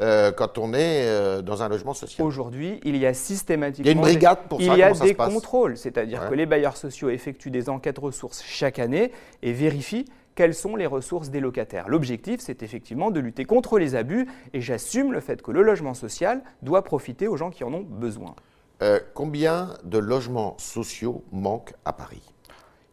euh, 0.00 0.30
quand 0.32 0.58
on 0.58 0.74
est 0.74 1.06
euh, 1.06 1.42
dans 1.42 1.62
un 1.62 1.68
logement 1.68 1.94
social. 1.94 2.26
Aujourd'hui, 2.26 2.80
il 2.84 2.96
y 2.96 3.06
a 3.06 3.14
systématiquement 3.14 3.84
Il 3.84 3.86
y 3.86 3.90
a 3.90 3.92
une 3.96 4.00
brigade 4.00 4.38
pour 4.48 4.60
il 4.60 4.66
ça, 4.66 4.76
y 4.76 4.82
a 4.82 4.92
des 4.92 5.14
contrôles, 5.14 5.76
c'est-à-dire 5.76 6.22
Ouais. 6.22 6.28
que 6.30 6.34
les 6.34 6.46
bailleurs 6.46 6.76
sociaux 6.76 7.08
effectuent 7.08 7.50
des 7.50 7.68
enquêtes 7.68 7.98
ressources 7.98 8.42
chaque 8.44 8.78
année 8.78 9.10
et 9.42 9.52
vérifient 9.52 10.04
quelles 10.34 10.54
sont 10.54 10.76
les 10.76 10.86
ressources 10.86 11.30
des 11.30 11.40
locataires. 11.40 11.88
L'objectif, 11.88 12.40
c'est 12.40 12.62
effectivement 12.62 13.10
de 13.10 13.20
lutter 13.20 13.44
contre 13.46 13.78
les 13.78 13.94
abus 13.94 14.26
et 14.52 14.60
j'assume 14.60 15.12
le 15.12 15.20
fait 15.20 15.40
que 15.42 15.50
le 15.50 15.62
logement 15.62 15.94
social 15.94 16.42
doit 16.62 16.84
profiter 16.84 17.26
aux 17.26 17.38
gens 17.38 17.50
qui 17.50 17.64
en 17.64 17.72
ont 17.72 17.80
besoin. 17.88 18.34
Euh, 18.82 19.00
combien 19.14 19.70
de 19.84 19.98
logements 19.98 20.54
sociaux 20.58 21.24
manquent 21.32 21.74
à 21.84 21.92
Paris? 21.92 22.22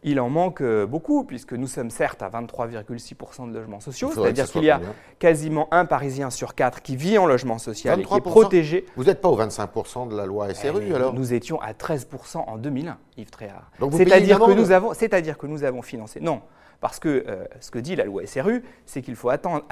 Il 0.06 0.19
en 0.19 0.30
manque 0.30 0.59
euh, 0.62 0.85
beaucoup, 0.85 1.24
puisque 1.24 1.53
nous 1.53 1.68
sommes 1.68 1.89
certes 1.89 2.21
à 2.21 2.30
23,6% 2.30 3.50
de 3.50 3.57
logements 3.57 3.80
sociaux, 3.80 4.12
c'est-à-dire 4.13 4.51
qu'il 4.51 4.65
y 4.65 4.69
a 4.69 4.81
quasiment 5.18 5.68
un 5.71 5.85
Parisien 5.85 6.30
sur 6.30 6.56
quatre 6.56 6.81
qui 6.81 6.97
vit 6.97 7.18
en 7.18 7.25
logement 7.25 7.57
social 7.57 8.01
et 8.01 8.03
qui 8.03 8.13
est 8.13 8.18
23%? 8.18 8.21
protégé. 8.21 8.85
Vous 8.97 9.06
n'êtes 9.06 9.21
pas 9.21 9.30
au 9.30 9.38
25% 9.38 10.09
de 10.09 10.15
la 10.18 10.25
loi 10.25 10.53
SRU 10.53 10.83
Eh, 10.89 10.94
alors? 10.94 11.13
Nous 11.13 11.33
étions 11.33 11.59
à 11.62 11.71
13% 11.74 12.38
en 12.47 12.57
2001, 12.57 12.97
Yves 13.18 13.30
Tréhard. 13.30 13.71
Que, 13.80 14.53
nous 14.56 14.71
avons- 14.71 14.94
c'est-à-dire 14.94 15.38
que 15.38 15.47
nous 15.47 15.63
avons 15.63 15.81
financé. 15.81 16.19
Non, 16.19 16.41
parce 16.83 17.00
que 17.00 17.24
euh, 17.30 17.45
ce 17.62 17.71
que 17.71 17.80
dit 17.80 17.95
la 17.95 18.03
loi 18.03 18.27
SRU, 18.27 18.62
c'est 18.85 19.01
qu'il 19.01 19.15
faut 19.15 19.30
atteindre 19.30 19.63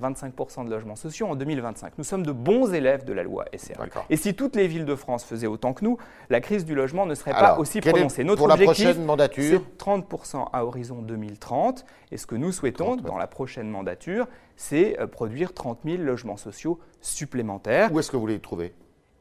25% 0.00 0.66
de 0.66 0.70
logements 0.70 0.94
sociaux 0.94 1.26
en 1.26 1.34
2025. 1.34 1.94
Nous 1.98 2.04
sommes 2.04 2.24
de 2.24 2.30
bons 2.30 2.72
élèves 2.72 3.04
de 3.04 3.12
la 3.12 3.24
loi 3.24 3.46
SRU. 3.56 3.90
Et 4.08 4.16
si 4.16 4.34
toutes 4.34 4.54
les 4.54 4.68
villes 4.68 4.84
de 4.84 4.94
France 4.94 5.24
faisaient 5.24 5.48
autant 5.48 5.72
que 5.72 5.84
nous, 5.84 5.98
la 6.28 6.40
crise 6.40 6.64
du 6.64 6.76
logement 6.76 7.06
ne 7.06 7.16
serait 7.16 7.32
Alors, 7.32 7.56
pas 7.56 7.58
aussi 7.58 7.80
prononcée. 7.80 8.22
Notre 8.22 8.38
pour 8.38 8.46
la 8.46 8.54
objectif, 8.54 8.84
prochaine 8.84 9.04
mandature 9.04 9.62
c'est 9.76 9.84
30% 9.84 10.46
à 10.52 10.64
horizon 10.64 11.02
2030. 11.02 11.84
Et 12.12 12.16
ce 12.16 12.28
que 12.28 12.36
nous 12.36 12.52
souhaitons 12.52 12.84
30, 12.84 13.00
ouais. 13.00 13.08
dans 13.08 13.18
la 13.18 13.26
prochaine 13.26 13.68
mandature, 13.68 14.28
c'est 14.54 14.96
euh, 15.00 15.08
produire 15.08 15.52
30 15.52 15.80
000 15.84 16.04
logements 16.04 16.36
sociaux 16.36 16.78
supplémentaires. 17.00 17.92
Où 17.92 17.98
est-ce 17.98 18.12
que 18.12 18.16
vous 18.16 18.28
les 18.28 18.38
trouvez? 18.38 18.72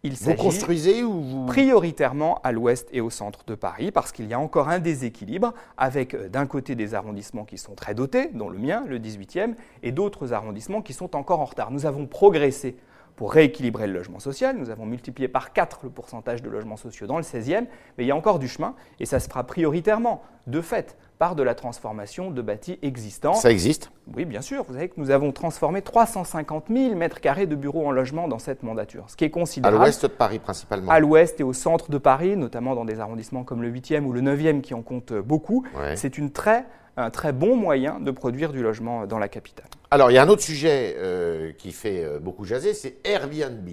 Il 0.03 0.13
Vous 0.13 0.33
construisez 0.35 1.03
ou 1.03 1.21
vous... 1.21 1.45
prioritairement 1.45 2.39
à 2.43 2.53
l'ouest 2.53 2.87
et 2.93 3.01
au 3.01 3.09
centre 3.09 3.43
de 3.45 3.55
Paris, 3.55 3.91
parce 3.91 4.13
qu'il 4.13 4.27
y 4.27 4.33
a 4.33 4.39
encore 4.39 4.69
un 4.69 4.79
déséquilibre 4.79 5.53
avec 5.77 6.13
euh, 6.13 6.29
d'un 6.29 6.45
côté 6.45 6.75
des 6.75 6.93
arrondissements 6.93 7.43
qui 7.43 7.57
sont 7.57 7.75
très 7.75 7.93
dotés, 7.95 8.29
dont 8.33 8.47
le 8.47 8.57
mien, 8.57 8.85
le 8.87 8.97
18e, 8.97 9.55
et 9.83 9.91
d'autres 9.91 10.31
arrondissements 10.31 10.81
qui 10.81 10.93
sont 10.93 11.17
encore 11.17 11.41
en 11.41 11.45
retard. 11.45 11.71
Nous 11.71 11.85
avons 11.85 12.07
progressé 12.07 12.77
pour 13.19 13.33
rééquilibrer 13.33 13.86
le 13.86 13.92
logement 13.92 14.19
social, 14.19 14.56
nous 14.56 14.69
avons 14.69 14.86
multiplié 14.86 15.27
par 15.27 15.51
4 15.51 15.81
le 15.83 15.89
pourcentage 15.89 16.42
de 16.42 16.50
logements 16.50 16.77
sociaux 16.77 17.06
dans 17.06 17.18
le 17.18 17.24
16e, 17.24 17.66
mais 17.98 18.06
il 18.06 18.07
y 18.07 18.12
a 18.12 18.16
encore 18.16 18.39
du 18.39 18.48
chemin, 18.48 18.75
et 19.01 19.06
ça 19.06 19.19
se 19.19 19.27
fera 19.27 19.44
prioritairement, 19.44 20.24
de 20.48 20.62
fait, 20.62 20.95
par 21.18 21.36
de 21.36 21.44
la 21.44 21.54
transformation 21.54 22.31
de 22.31 22.42
bâtis 22.42 22.80
existants. 22.81 23.33
Ça 23.33 23.51
existe 23.51 23.92
Oui, 24.16 24.24
bien 24.24 24.39
sûr. 24.39 24.63
Vous 24.63 24.71
savez 24.71 24.88
que 24.88 24.94
nous 24.95 25.12
avons 25.12 25.33
transformé 25.33 25.81
350 25.81 26.68
000 26.74 26.95
mètres 26.95 27.19
carrés 27.19 27.45
de 27.45 27.56
bureaux 27.56 27.86
en 27.86 27.92
logement 27.92 28.30
dans 28.30 28.39
cette 28.39 28.63
mandature, 28.63 29.04
ce 29.10 29.18
qui 29.18 29.25
est 29.25 29.27
À 29.27 29.31
considérable 29.31 29.80
l'ouest 29.80 30.04
de 30.04 30.07
Paris 30.07 30.39
principalement. 30.39 30.89
à 30.89 31.01
l'ouest 31.01 31.42
et 31.42 31.44
au 31.44 31.51
centre 31.51 31.92
de 31.92 31.98
Paris, 31.98 32.38
notamment 32.38 32.74
dans 32.74 32.86
des 32.86 33.01
arrondissements 33.01 33.44
comme 33.44 33.62
le 33.62 33.69
8e 33.69 34.06
ou 34.06 34.13
le 34.13 34.21
9e 34.21 34.62
qui 34.62 34.74
en 34.74 34.81
comptent 34.81 35.12
beaucoup. 35.12 35.66
Ouais. 35.77 35.98
C'est 35.98 36.18
une 36.18 36.31
très, 36.31 36.66
un 36.99 37.09
très 37.09 37.33
bon 37.33 37.55
moyen 37.55 37.99
de 37.99 38.11
produire 38.11 38.51
du 38.51 38.61
logement 38.61 39.07
dans 39.07 39.19
la 39.19 39.27
capitale. 39.27 39.67
Alors, 39.91 40.11
il 40.11 40.15
y 40.15 40.17
a 40.17 40.23
un 40.23 40.29
autre 40.29 40.41
sujet 40.41 40.95
euh, 40.97 41.51
qui 41.57 41.71
fait 41.71 42.03
euh, 42.03 42.19
beaucoup 42.19 42.45
jaser, 42.45 42.73
c'est 42.73 42.97
Airbnb. 43.03 43.69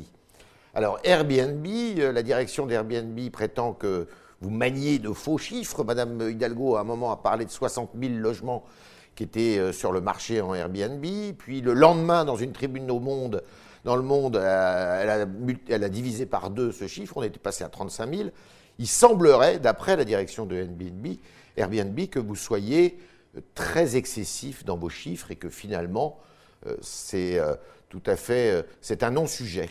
Alors, 0.75 0.99
Airbnb, 1.05 1.67
euh, 1.67 2.13
la 2.13 2.23
direction 2.23 2.67
d'Airbnb 2.67 3.19
prétend 3.31 3.73
que 3.73 4.07
vous 4.41 4.51
maniez 4.51 4.99
de 4.99 5.13
faux 5.13 5.39
chiffres. 5.39 5.85
Madame 5.85 6.21
Hidalgo, 6.31 6.77
à 6.77 6.81
un 6.81 6.85
moment, 6.85 7.11
a 7.11 7.17
parlé 7.17 7.45
de 7.45 7.51
60 7.51 7.91
000 7.99 8.15
logements 8.15 8.65
qui 9.17 9.25
étaient 9.25 9.59
euh, 9.59 9.73
sur 9.73 9.91
le 9.91 10.01
marché 10.01 10.41
en 10.41 10.55
Airbnb. 10.55 11.05
Puis, 11.39 11.63
le 11.63 11.73
lendemain, 11.73 12.25
dans 12.25 12.37
une 12.37 12.53
tribune 12.53 12.91
au 12.91 13.01
Monde, 13.01 13.43
dans 13.85 13.97
le 13.97 14.03
Monde, 14.03 14.37
euh, 14.37 15.03
elle, 15.03 15.11
a, 15.11 15.27
elle 15.69 15.85
a 15.85 15.89
divisé 15.89 16.27
par 16.27 16.51
deux 16.51 16.71
ce 16.71 16.87
chiffre. 16.87 17.17
On 17.17 17.23
était 17.23 17.39
passé 17.39 17.65
à 17.65 17.69
35 17.69 18.15
000. 18.15 18.29
Il 18.79 18.87
semblerait, 18.87 19.59
d'après 19.59 19.97
la 19.97 20.05
direction 20.05 20.45
de 20.45 20.57
Airbnb, 20.57 21.07
Airbnb, 21.57 21.99
que 22.09 22.19
vous 22.19 22.37
soyez 22.37 22.99
euh, 22.99 23.03
très 23.55 23.97
excessif 23.97 24.65
dans 24.65 24.77
vos 24.77 24.89
chiffres 24.89 25.31
et 25.31 25.37
que 25.37 25.49
finalement, 25.49 26.19
euh, 26.67 26.77
c'est 26.81 27.39
euh, 27.39 27.55
tout 27.89 28.03
à 28.07 28.17
fait, 28.17 28.51
euh, 28.51 28.63
c'est 28.81 29.03
un 29.03 29.11
non-sujet 29.11 29.69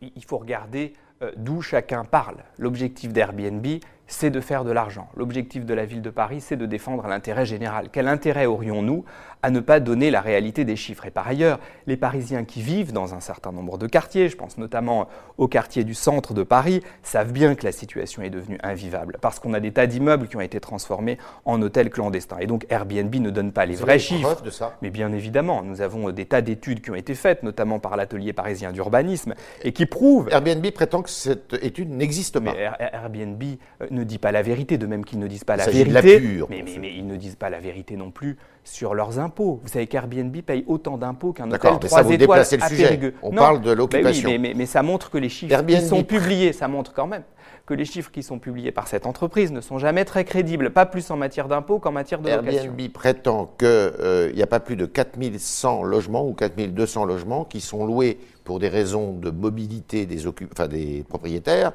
il 0.00 0.24
faut 0.24 0.38
regarder 0.38 0.94
d'où 1.36 1.60
chacun 1.60 2.04
parle. 2.04 2.38
L'objectif 2.56 3.12
d'Airbnb, 3.12 3.66
c'est 4.06 4.30
de 4.30 4.40
faire 4.40 4.64
de 4.64 4.72
l'argent. 4.72 5.10
L'objectif 5.14 5.66
de 5.66 5.74
la 5.74 5.84
ville 5.84 6.00
de 6.00 6.08
Paris, 6.08 6.40
c'est 6.40 6.56
de 6.56 6.64
défendre 6.64 7.06
l'intérêt 7.06 7.44
général. 7.44 7.90
Quel 7.92 8.08
intérêt 8.08 8.46
aurions-nous 8.46 9.04
à 9.42 9.50
ne 9.50 9.60
pas 9.60 9.80
donner 9.80 10.10
la 10.10 10.20
réalité 10.20 10.64
des 10.64 10.76
chiffres 10.76 11.06
Et 11.06 11.10
par 11.10 11.26
ailleurs, 11.26 11.58
les 11.86 11.96
Parisiens 11.96 12.44
qui 12.44 12.60
vivent 12.62 12.92
dans 12.92 13.14
un 13.14 13.20
certain 13.20 13.52
nombre 13.52 13.78
de 13.78 13.86
quartiers, 13.86 14.28
je 14.28 14.36
pense 14.36 14.58
notamment 14.58 15.08
au 15.38 15.48
quartier 15.48 15.82
du 15.84 15.94
centre 15.94 16.34
de 16.34 16.42
Paris, 16.42 16.82
savent 17.02 17.32
bien 17.32 17.54
que 17.54 17.64
la 17.64 17.72
situation 17.72 18.22
est 18.22 18.30
devenue 18.30 18.58
invivable 18.62 19.16
parce 19.20 19.38
qu'on 19.38 19.54
a 19.54 19.60
des 19.60 19.72
tas 19.72 19.86
d'immeubles 19.86 20.28
qui 20.28 20.36
ont 20.36 20.40
été 20.40 20.60
transformés 20.60 21.16
en 21.44 21.60
hôtels 21.62 21.90
clandestins. 21.90 22.38
Et 22.40 22.46
donc 22.46 22.66
Airbnb 22.70 23.14
ne 23.14 23.30
donne 23.30 23.52
pas 23.52 23.66
les 23.66 23.74
vrais 23.76 23.98
chiffres. 23.98 24.42
de 24.42 24.50
ça 24.50 24.76
Mais 24.82 24.90
bien 24.90 25.12
évidemment, 25.12 25.62
nous 25.62 25.80
avons 25.80 26.08
euh, 26.08 26.12
des 26.12 26.26
tas 26.26 26.42
d'études 26.42 26.82
qui 26.82 26.90
ont 26.90 26.94
été 26.94 27.14
faites, 27.14 27.42
notamment 27.42 27.78
par 27.78 27.96
l'atelier 27.96 28.32
parisien 28.32 28.72
d'urbanisme, 28.72 29.34
et 29.62 29.72
qui 29.72 29.86
prouvent 29.86 30.28
Airbnb 30.30 30.66
prétend 30.70 31.02
que 31.02 31.10
cette 31.10 31.54
étude 31.62 31.90
n'existe 31.90 32.38
pas. 32.40 32.52
mais 32.52 32.58
Air- 32.60 32.76
Airbnb 32.94 33.42
euh, 33.82 33.86
ne 33.90 34.04
dit 34.04 34.18
pas 34.18 34.32
la 34.32 34.42
vérité, 34.42 34.76
de 34.78 34.86
même 34.86 35.04
qu'ils 35.04 35.18
ne 35.18 35.26
disent 35.26 35.44
pas 35.44 35.56
la 35.56 35.66
vérité. 35.66 36.20
pure, 36.20 36.46
mais, 36.50 36.62
monsieur. 36.62 36.80
mais- 36.80 36.88
mais 36.88 36.94
ils 36.96 37.06
ne 37.06 37.16
disent 37.16 37.36
pas 37.36 37.50
la 37.50 37.60
vérité 37.60 37.96
non 37.96 38.10
plus 38.10 38.36
sur 38.64 38.94
leurs 38.94 39.18
impôts. 39.18 39.60
Vous 39.62 39.68
savez 39.68 39.86
qu'Airbnb 39.86 40.36
paye 40.42 40.64
autant 40.66 40.96
d'impôts 40.98 41.32
qu'un 41.32 41.46
D'accord, 41.46 41.72
hôtel 41.76 41.84
mais 41.84 41.88
3 41.88 41.98
ça, 41.98 42.02
vous 42.04 42.12
étoiles 42.12 42.18
déplacez 42.38 42.56
le 42.56 42.62
à 42.62 42.68
sujet. 42.68 42.82
Périgueux. 42.84 43.14
On 43.22 43.30
Non, 43.30 43.36
parle 43.36 43.60
de 43.60 43.64
bah 43.64 43.70
oui, 43.70 43.76
l'occupation. 43.76 44.30
mais, 44.30 44.38
mais- 44.38 44.54
mais 44.54 44.66
ça 44.66 44.82
montre 44.82 45.10
que 45.10 45.18
les 45.18 45.28
chiffres 45.28 45.52
Airbnb 45.52 45.78
qui 45.80 45.86
sont 45.86 46.04
publiés, 46.04 46.52
ça 46.52 46.68
montre 46.68 46.92
quand 46.92 47.06
même 47.06 47.22
que 47.66 47.74
les 47.74 47.84
chiffres 47.84 48.10
qui 48.10 48.22
sont 48.24 48.38
publiés 48.40 48.72
par 48.72 48.88
cette 48.88 49.06
entreprise 49.06 49.52
ne 49.52 49.60
sont 49.60 49.78
jamais 49.78 50.04
très 50.04 50.24
crédibles, 50.24 50.70
pas 50.70 50.86
plus 50.86 51.08
en 51.12 51.16
matière 51.16 51.46
d'impôts 51.46 51.78
qu'en 51.78 51.92
matière 51.92 52.20
de 52.20 52.28
location. 52.28 52.64
Airbnb 52.64 52.92
prétend 52.92 53.54
qu'il 53.58 54.32
n'y 54.34 54.42
a 54.42 54.46
pas 54.48 54.58
plus 54.60 54.74
de 54.76 54.86
4100 54.86 55.82
logements 55.84 56.26
ou 56.26 56.32
4200 56.34 57.04
logements 57.04 57.44
qui 57.44 57.60
sont 57.60 57.86
loués 57.86 58.18
pour 58.50 58.58
des 58.58 58.68
raisons 58.68 59.12
de 59.12 59.30
mobilité 59.30 60.06
des, 60.06 60.26
enfin, 60.26 60.66
des 60.66 61.04
propriétaires 61.08 61.70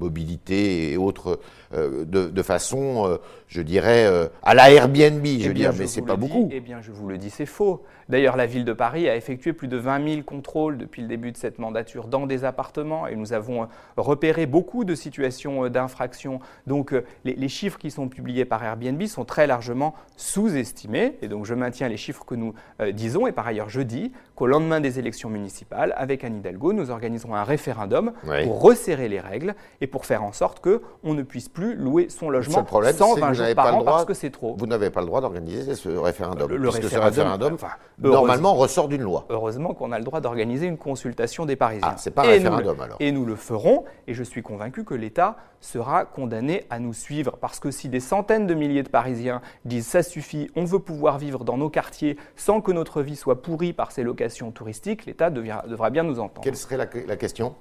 mobilité 0.00 0.92
et 0.92 0.96
autres 0.96 1.38
euh, 1.74 2.04
de, 2.04 2.42
façon, 2.42 3.06
euh, 3.06 3.18
je 3.46 3.62
dirais, 3.62 4.06
euh, 4.06 4.26
à 4.42 4.54
la 4.54 4.72
Airbnb, 4.72 5.24
je 5.24 5.48
veux 5.48 5.54
dire, 5.54 5.72
mais 5.78 5.86
c'est 5.86 6.02
pas 6.02 6.16
beaucoup. 6.16 6.48
Eh 6.50 6.60
bien, 6.60 6.80
je 6.80 6.90
vous 6.90 7.08
le 7.08 7.18
dis, 7.18 7.30
c'est 7.30 7.46
faux. 7.46 7.84
D'ailleurs, 8.08 8.36
la 8.36 8.46
ville 8.46 8.64
de 8.64 8.72
Paris 8.72 9.08
a 9.08 9.14
effectué 9.14 9.52
plus 9.52 9.68
de 9.68 9.76
20 9.76 10.08
000 10.08 10.22
contrôles 10.22 10.78
depuis 10.78 11.00
le 11.00 11.06
début 11.06 11.30
de 11.30 11.36
cette 11.36 11.60
mandature 11.60 12.08
dans 12.08 12.26
des 12.26 12.44
appartements 12.44 13.06
et 13.06 13.14
nous 13.14 13.32
avons 13.32 13.68
repéré 13.96 14.46
beaucoup 14.46 14.84
de 14.84 14.96
situations 14.96 15.68
d'infraction. 15.68 16.40
Donc, 16.66 16.92
les, 17.24 17.48
chiffres 17.48 17.78
qui 17.78 17.92
sont 17.92 18.08
publiés 18.08 18.44
par 18.44 18.64
Airbnb 18.64 19.00
sont 19.04 19.24
très 19.24 19.46
largement 19.46 19.94
sous-estimés 20.16 21.18
et 21.22 21.28
donc 21.28 21.44
je 21.46 21.54
maintiens 21.54 21.88
les 21.88 21.96
chiffres 21.96 22.24
que 22.24 22.34
nous 22.34 22.52
disons. 22.92 23.28
Et 23.28 23.32
par 23.32 23.46
ailleurs, 23.46 23.68
je 23.68 23.80
dis 23.80 24.10
qu'au 24.34 24.48
lendemain 24.48 24.80
des 24.80 24.98
élections 24.98 25.28
municipales, 25.28 25.94
avec 25.96 26.19
Anne 26.24 26.38
Hidalgo, 26.38 26.72
nous 26.72 26.90
organiserons 26.90 27.34
un 27.34 27.44
référendum 27.44 28.12
pour 28.44 28.62
resserrer 28.62 29.08
les 29.08 29.20
règles 29.20 29.54
et 29.80 29.86
pour 29.86 30.06
faire 30.06 30.22
en 30.22 30.32
sorte 30.32 30.60
qu'on 30.60 31.14
ne 31.14 31.22
puisse 31.22 31.48
plus 31.48 31.74
louer 31.74 32.08
son 32.08 32.30
logement 32.30 32.64
problème, 32.64 32.94
120 32.94 33.32
jours 33.32 33.54
par 33.54 33.76
an 33.76 33.84
parce 33.84 34.04
que 34.04 34.14
c'est 34.14 34.30
trop. 34.30 34.56
Vous 34.58 34.66
n'avez 34.66 34.90
pas 34.90 35.00
le 35.00 35.06
droit 35.06 35.20
d'organiser 35.20 35.74
ce 35.74 35.88
référendum. 35.88 36.50
Le, 36.50 36.70
puisque 36.70 36.88
ce 36.88 36.98
référendum, 36.98 37.56
normalement, 37.98 38.54
ressort 38.54 38.88
d'une 38.88 39.02
loi. 39.02 39.26
Heureusement 39.28 39.74
qu'on 39.74 39.92
a 39.92 39.98
le 39.98 40.04
droit 40.04 40.20
d'organiser 40.20 40.66
une 40.66 40.78
consultation 40.78 41.46
des 41.46 41.56
Parisiens. 41.56 41.92
Ah, 41.92 41.96
c'est 41.98 42.10
pas 42.10 42.22
un 42.22 42.30
référendum 42.30 42.80
alors. 42.80 42.96
Et 43.00 43.12
nous 43.12 43.24
le 43.24 43.36
ferons, 43.36 43.84
et 44.06 44.14
je 44.14 44.22
suis 44.22 44.42
convaincu 44.42 44.84
que 44.84 44.94
l'État 44.94 45.36
sera 45.60 46.06
condamné 46.06 46.64
à 46.70 46.78
nous 46.78 46.94
suivre. 46.94 47.36
Parce 47.40 47.60
que 47.60 47.70
si 47.70 47.88
des 47.88 48.00
centaines 48.00 48.46
de 48.46 48.54
milliers 48.54 48.82
de 48.82 48.88
Parisiens 48.88 49.42
disent 49.64 49.86
ça 49.86 50.02
suffit, 50.02 50.50
on 50.56 50.64
veut 50.64 50.78
pouvoir 50.78 51.18
vivre 51.18 51.44
dans 51.44 51.58
nos 51.58 51.68
quartiers 51.68 52.16
sans 52.36 52.60
que 52.60 52.72
notre 52.72 53.02
vie 53.02 53.16
soit 53.16 53.42
pourrie 53.42 53.72
par 53.72 53.92
ces 53.92 54.02
locations 54.02 54.50
touristiques, 54.50 55.06
l'État 55.06 55.30
devra 55.30 55.90
bien 55.90 56.02
nous 56.02 56.09
Quelle 56.42 56.56
serait 56.56 56.76
la 56.76 57.16
question? 57.16 57.54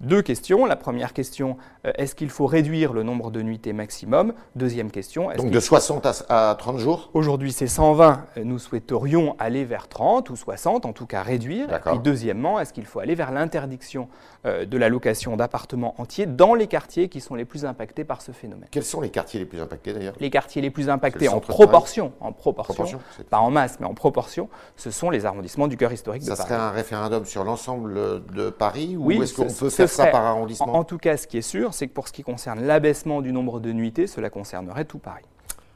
Deux 0.00 0.22
questions. 0.22 0.64
La 0.66 0.76
première 0.76 1.12
question, 1.12 1.56
euh, 1.86 1.92
est-ce 1.96 2.14
qu'il 2.14 2.30
faut 2.30 2.46
réduire 2.46 2.92
le 2.92 3.02
nombre 3.02 3.30
de 3.30 3.42
nuitées 3.42 3.72
maximum? 3.72 4.32
Deuxième 4.56 4.90
question. 4.90 5.30
Donc 5.36 5.50
de 5.50 5.60
60 5.60 6.24
à, 6.28 6.56
30 6.58 6.78
jours? 6.78 7.10
Aujourd'hui, 7.14 7.52
c'est 7.52 7.66
120. 7.66 8.24
Nous 8.44 8.58
souhaiterions 8.58 9.36
aller 9.38 9.64
vers 9.64 9.88
30 9.88 10.30
ou 10.30 10.36
60, 10.36 10.86
en 10.86 10.92
tout 10.92 11.06
cas 11.06 11.22
réduire. 11.22 11.68
Et 11.92 11.98
deuxièmement, 11.98 12.58
est-ce 12.60 12.72
qu'il 12.72 12.86
faut 12.86 13.00
aller 13.00 13.14
vers 13.14 13.30
l'interdiction 13.30 14.08
euh, 14.46 14.64
de 14.64 14.78
la 14.78 14.88
location 14.88 15.36
d'appartements 15.36 15.94
entiers 15.98 16.26
dans 16.26 16.54
les 16.54 16.66
quartiers 16.66 17.08
qui 17.08 17.20
sont 17.20 17.34
les 17.34 17.44
plus 17.44 17.64
impactés 17.64 18.04
par 18.04 18.22
ce 18.22 18.32
phénomène? 18.32 18.68
Quels 18.70 18.84
sont 18.84 19.00
les 19.00 19.10
quartiers 19.10 19.40
les 19.40 19.46
plus 19.46 19.60
impactés 19.60 19.92
d'ailleurs? 19.92 20.14
Les 20.18 20.30
quartiers 20.30 20.62
les 20.62 20.70
plus 20.70 20.88
impactés 20.88 21.28
en 21.28 21.40
proportion, 21.40 22.12
en 22.20 22.32
proportion, 22.32 23.00
pas 23.28 23.38
en 23.38 23.50
masse, 23.50 23.78
mais 23.80 23.86
en 23.86 23.94
proportion, 23.94 24.48
ce 24.76 24.90
sont 24.90 25.10
les 25.10 25.26
arrondissements 25.26 25.68
du 25.68 25.76
cœur 25.76 25.92
historique 25.92 26.22
de 26.22 26.28
Paris. 26.28 26.38
Ça 26.38 26.44
serait 26.44 26.54
un 26.54 26.70
référendum 26.70 27.24
sur 27.26 27.44
l'ensemble 27.44 28.24
de 28.34 28.50
Paris 28.50 28.96
ou 28.98 29.10
est-ce 29.12 29.34
qu'on 29.34 29.48
peut 29.60 29.70
faire 29.70 29.88
ça 29.88 30.06
par 30.06 30.24
arrondissement 30.24 30.74
en, 30.74 30.84
tout 30.84 30.98
cas, 30.98 31.16
ce 31.16 31.26
qui 31.26 31.38
est 31.38 31.42
sûr, 31.42 31.74
c'est 31.74 31.86
que 31.86 31.92
pour 31.92 32.08
ce 32.08 32.12
qui 32.12 32.22
concerne 32.22 32.60
l'abaissement 32.64 33.22
du 33.22 33.32
nombre 33.32 33.60
de 33.60 33.72
nuitées, 33.72 34.06
cela 34.06 34.30
concernerait 34.30 34.84
tout 34.84 34.98
Paris. 34.98 35.24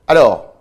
Alors, 0.06 0.54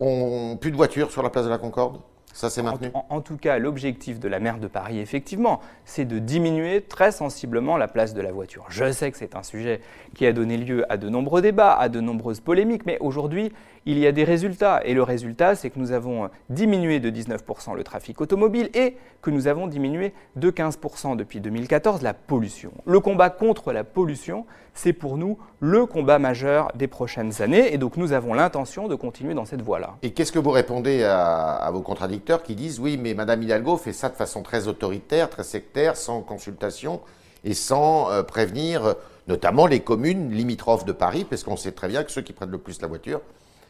on, 0.00 0.56
plus 0.60 0.70
de 0.70 0.76
voitures 0.76 1.10
sur 1.10 1.22
la 1.22 1.30
place 1.30 1.44
de 1.44 1.50
la 1.50 1.58
Concorde 1.58 2.00
ça, 2.38 2.50
c'est 2.50 2.62
maintenu 2.62 2.90
en, 2.94 3.20
tout 3.20 3.36
cas, 3.36 3.58
l'objectif 3.58 4.20
de 4.20 4.28
la 4.28 4.38
maire 4.38 4.58
de 4.58 4.68
Paris, 4.68 5.00
effectivement, 5.00 5.60
c'est 5.84 6.04
de 6.04 6.20
diminuer 6.20 6.82
très 6.82 7.10
sensiblement 7.10 7.76
la 7.76 7.88
place 7.88 8.14
de 8.14 8.20
la 8.20 8.30
voiture. 8.30 8.64
Je 8.68 8.92
sais 8.92 9.10
que 9.10 9.18
c'est 9.18 9.34
un 9.34 9.42
sujet 9.42 9.80
qui 10.14 10.24
a 10.24 10.32
donné 10.32 10.56
lieu 10.56 10.84
à 10.92 10.98
de 10.98 11.08
nombreux 11.08 11.42
débats, 11.42 11.74
à 11.74 11.88
de 11.88 12.00
nombreuses 12.00 12.38
polémiques, 12.38 12.86
mais 12.86 12.96
aujourd'hui, 13.00 13.52
il 13.88 13.98
y 13.98 14.06
a 14.06 14.12
des 14.12 14.24
résultats. 14.24 14.82
Et 14.84 14.92
le 14.92 15.02
résultat, 15.02 15.54
c'est 15.54 15.70
que 15.70 15.78
nous 15.78 15.92
avons 15.92 16.28
diminué 16.50 17.00
de 17.00 17.10
19% 17.10 17.74
le 17.74 17.82
trafic 17.82 18.20
automobile 18.20 18.68
et 18.74 18.98
que 19.22 19.30
nous 19.30 19.48
avons 19.48 19.66
diminué 19.66 20.12
de 20.36 20.50
15% 20.50 21.16
depuis 21.16 21.40
2014 21.40 22.02
la 22.02 22.12
pollution. 22.12 22.70
Le 22.84 23.00
combat 23.00 23.30
contre 23.30 23.72
la 23.72 23.84
pollution, 23.84 24.44
c'est 24.74 24.92
pour 24.92 25.16
nous 25.16 25.38
le 25.60 25.86
combat 25.86 26.18
majeur 26.18 26.70
des 26.74 26.86
prochaines 26.86 27.40
années. 27.40 27.72
Et 27.72 27.78
donc 27.78 27.96
nous 27.96 28.12
avons 28.12 28.34
l'intention 28.34 28.88
de 28.88 28.94
continuer 28.94 29.32
dans 29.32 29.46
cette 29.46 29.62
voie-là. 29.62 29.96
Et 30.02 30.10
qu'est-ce 30.10 30.32
que 30.32 30.38
vous 30.38 30.50
répondez 30.50 31.02
à, 31.04 31.70
vos 31.72 31.80
contradicteurs 31.80 32.42
qui 32.42 32.54
disent 32.54 32.80
oui, 32.80 32.98
mais 32.98 33.14
Madame 33.14 33.42
Hidalgo 33.42 33.78
fait 33.78 33.94
ça 33.94 34.10
de 34.10 34.14
façon 34.14 34.42
très 34.42 34.68
autoritaire, 34.68 35.30
très 35.30 35.44
sectaire, 35.44 35.96
sans 35.96 36.20
consultation 36.20 37.00
et 37.42 37.54
sans 37.54 38.10
euh, 38.10 38.22
prévenir 38.22 38.96
notamment 39.28 39.66
les 39.66 39.80
communes 39.80 40.30
limitrophes 40.30 40.84
de 40.84 40.92
Paris, 40.92 41.24
parce 41.28 41.44
qu'on 41.44 41.56
sait 41.56 41.72
très 41.72 41.88
bien 41.88 42.02
que 42.02 42.10
ceux 42.10 42.22
qui 42.22 42.32
prennent 42.32 42.50
le 42.50 42.58
plus 42.58 42.80
la 42.80 42.88
voiture, 42.88 43.20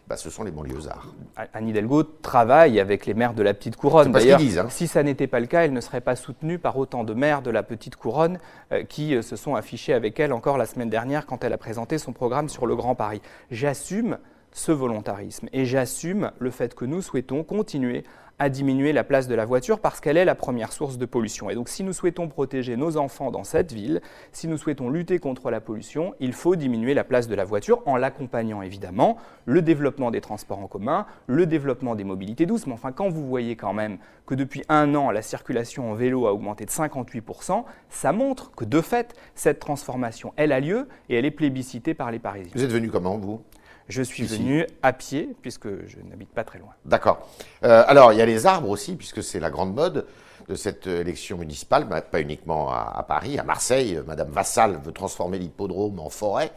bah, 0.08 0.16
ce 0.16 0.30
sont 0.30 0.42
les 0.42 0.50
banlieusards. 0.50 1.12
Anne 1.52 1.68
Hidalgo 1.68 2.02
travaille 2.02 2.80
avec 2.80 3.04
les 3.04 3.12
maires 3.12 3.34
de 3.34 3.42
la 3.42 3.52
Petite 3.52 3.76
Couronne. 3.76 4.10
D'ailleurs, 4.10 4.40
hein. 4.40 4.66
si 4.70 4.86
ça 4.86 5.02
n'était 5.02 5.26
pas 5.26 5.38
le 5.38 5.46
cas, 5.46 5.66
elle 5.66 5.74
ne 5.74 5.82
serait 5.82 6.00
pas 6.00 6.16
soutenue 6.16 6.58
par 6.58 6.78
autant 6.78 7.04
de 7.04 7.12
maires 7.12 7.42
de 7.42 7.50
la 7.50 7.62
Petite 7.62 7.96
Couronne 7.96 8.38
euh, 8.72 8.84
qui 8.84 9.14
euh, 9.14 9.20
se 9.20 9.36
sont 9.36 9.54
affichés 9.54 9.92
avec 9.92 10.18
elle 10.18 10.32
encore 10.32 10.56
la 10.56 10.64
semaine 10.64 10.88
dernière 10.88 11.26
quand 11.26 11.44
elle 11.44 11.52
a 11.52 11.58
présenté 11.58 11.98
son 11.98 12.14
programme 12.14 12.48
sur 12.48 12.66
le 12.66 12.74
Grand 12.74 12.94
Paris. 12.94 13.20
J'assume 13.50 14.16
ce 14.52 14.72
volontarisme 14.72 15.48
et 15.52 15.66
j'assume 15.66 16.32
le 16.38 16.50
fait 16.50 16.74
que 16.74 16.86
nous 16.86 17.02
souhaitons 17.02 17.44
continuer 17.44 18.04
à 18.38 18.48
diminuer 18.48 18.92
la 18.92 19.04
place 19.04 19.28
de 19.28 19.34
la 19.34 19.44
voiture 19.44 19.80
parce 19.80 20.00
qu'elle 20.00 20.16
est 20.16 20.24
la 20.24 20.34
première 20.34 20.72
source 20.72 20.98
de 20.98 21.06
pollution. 21.06 21.50
Et 21.50 21.54
donc 21.54 21.68
si 21.68 21.82
nous 21.84 21.92
souhaitons 21.92 22.28
protéger 22.28 22.76
nos 22.76 22.96
enfants 22.96 23.30
dans 23.30 23.44
cette 23.44 23.72
ville, 23.72 24.00
si 24.32 24.48
nous 24.48 24.58
souhaitons 24.58 24.90
lutter 24.90 25.18
contre 25.18 25.50
la 25.50 25.60
pollution, 25.60 26.14
il 26.20 26.32
faut 26.32 26.56
diminuer 26.56 26.94
la 26.94 27.04
place 27.04 27.28
de 27.28 27.34
la 27.34 27.44
voiture 27.44 27.82
en 27.86 27.96
l'accompagnant 27.96 28.62
évidemment, 28.62 29.16
le 29.44 29.62
développement 29.62 30.10
des 30.10 30.20
transports 30.20 30.58
en 30.58 30.66
commun, 30.66 31.06
le 31.26 31.46
développement 31.46 31.94
des 31.94 32.04
mobilités 32.04 32.46
douces. 32.46 32.66
Mais 32.66 32.72
enfin, 32.72 32.92
quand 32.92 33.08
vous 33.08 33.26
voyez 33.26 33.56
quand 33.56 33.72
même 33.72 33.98
que 34.26 34.34
depuis 34.34 34.62
un 34.68 34.94
an, 34.94 35.10
la 35.10 35.22
circulation 35.22 35.90
en 35.90 35.94
vélo 35.94 36.26
a 36.26 36.32
augmenté 36.32 36.64
de 36.64 36.70
58%, 36.70 37.64
ça 37.88 38.12
montre 38.12 38.52
que 38.52 38.64
de 38.64 38.80
fait, 38.80 39.14
cette 39.34 39.58
transformation, 39.58 40.32
elle 40.36 40.52
a 40.52 40.60
lieu 40.60 40.88
et 41.08 41.16
elle 41.16 41.24
est 41.24 41.30
plébiscitée 41.30 41.94
par 41.94 42.10
les 42.10 42.18
Parisiens. 42.18 42.52
Vous 42.54 42.62
êtes 42.62 42.70
venu 42.70 42.90
comment, 42.90 43.18
vous? 43.18 43.40
Je 43.88 44.02
suis 44.02 44.24
venu 44.24 44.66
à 44.82 44.92
pied, 44.92 45.34
puisque 45.40 45.68
je 45.86 45.96
n'habite 46.08 46.30
pas 46.30 46.44
très 46.44 46.58
loin. 46.58 46.70
D'accord. 46.84 47.28
Euh, 47.64 47.84
alors, 47.86 48.12
il 48.12 48.18
y 48.18 48.22
a 48.22 48.26
les 48.26 48.46
arbres 48.46 48.68
aussi, 48.68 48.96
puisque 48.96 49.22
c'est 49.22 49.40
la 49.40 49.50
grande 49.50 49.74
mode 49.74 50.06
de 50.48 50.54
cette 50.54 50.86
élection 50.86 51.36
municipale, 51.38 51.86
pas 52.10 52.20
uniquement 52.20 52.70
à, 52.70 53.04
Paris, 53.06 53.38
à 53.38 53.42
Marseille. 53.42 54.00
Madame 54.06 54.30
Vassal 54.30 54.78
veut 54.82 54.92
transformer 54.92 55.38
l'hippodrome 55.38 55.98
en 56.00 56.08
forêt. 56.08 56.52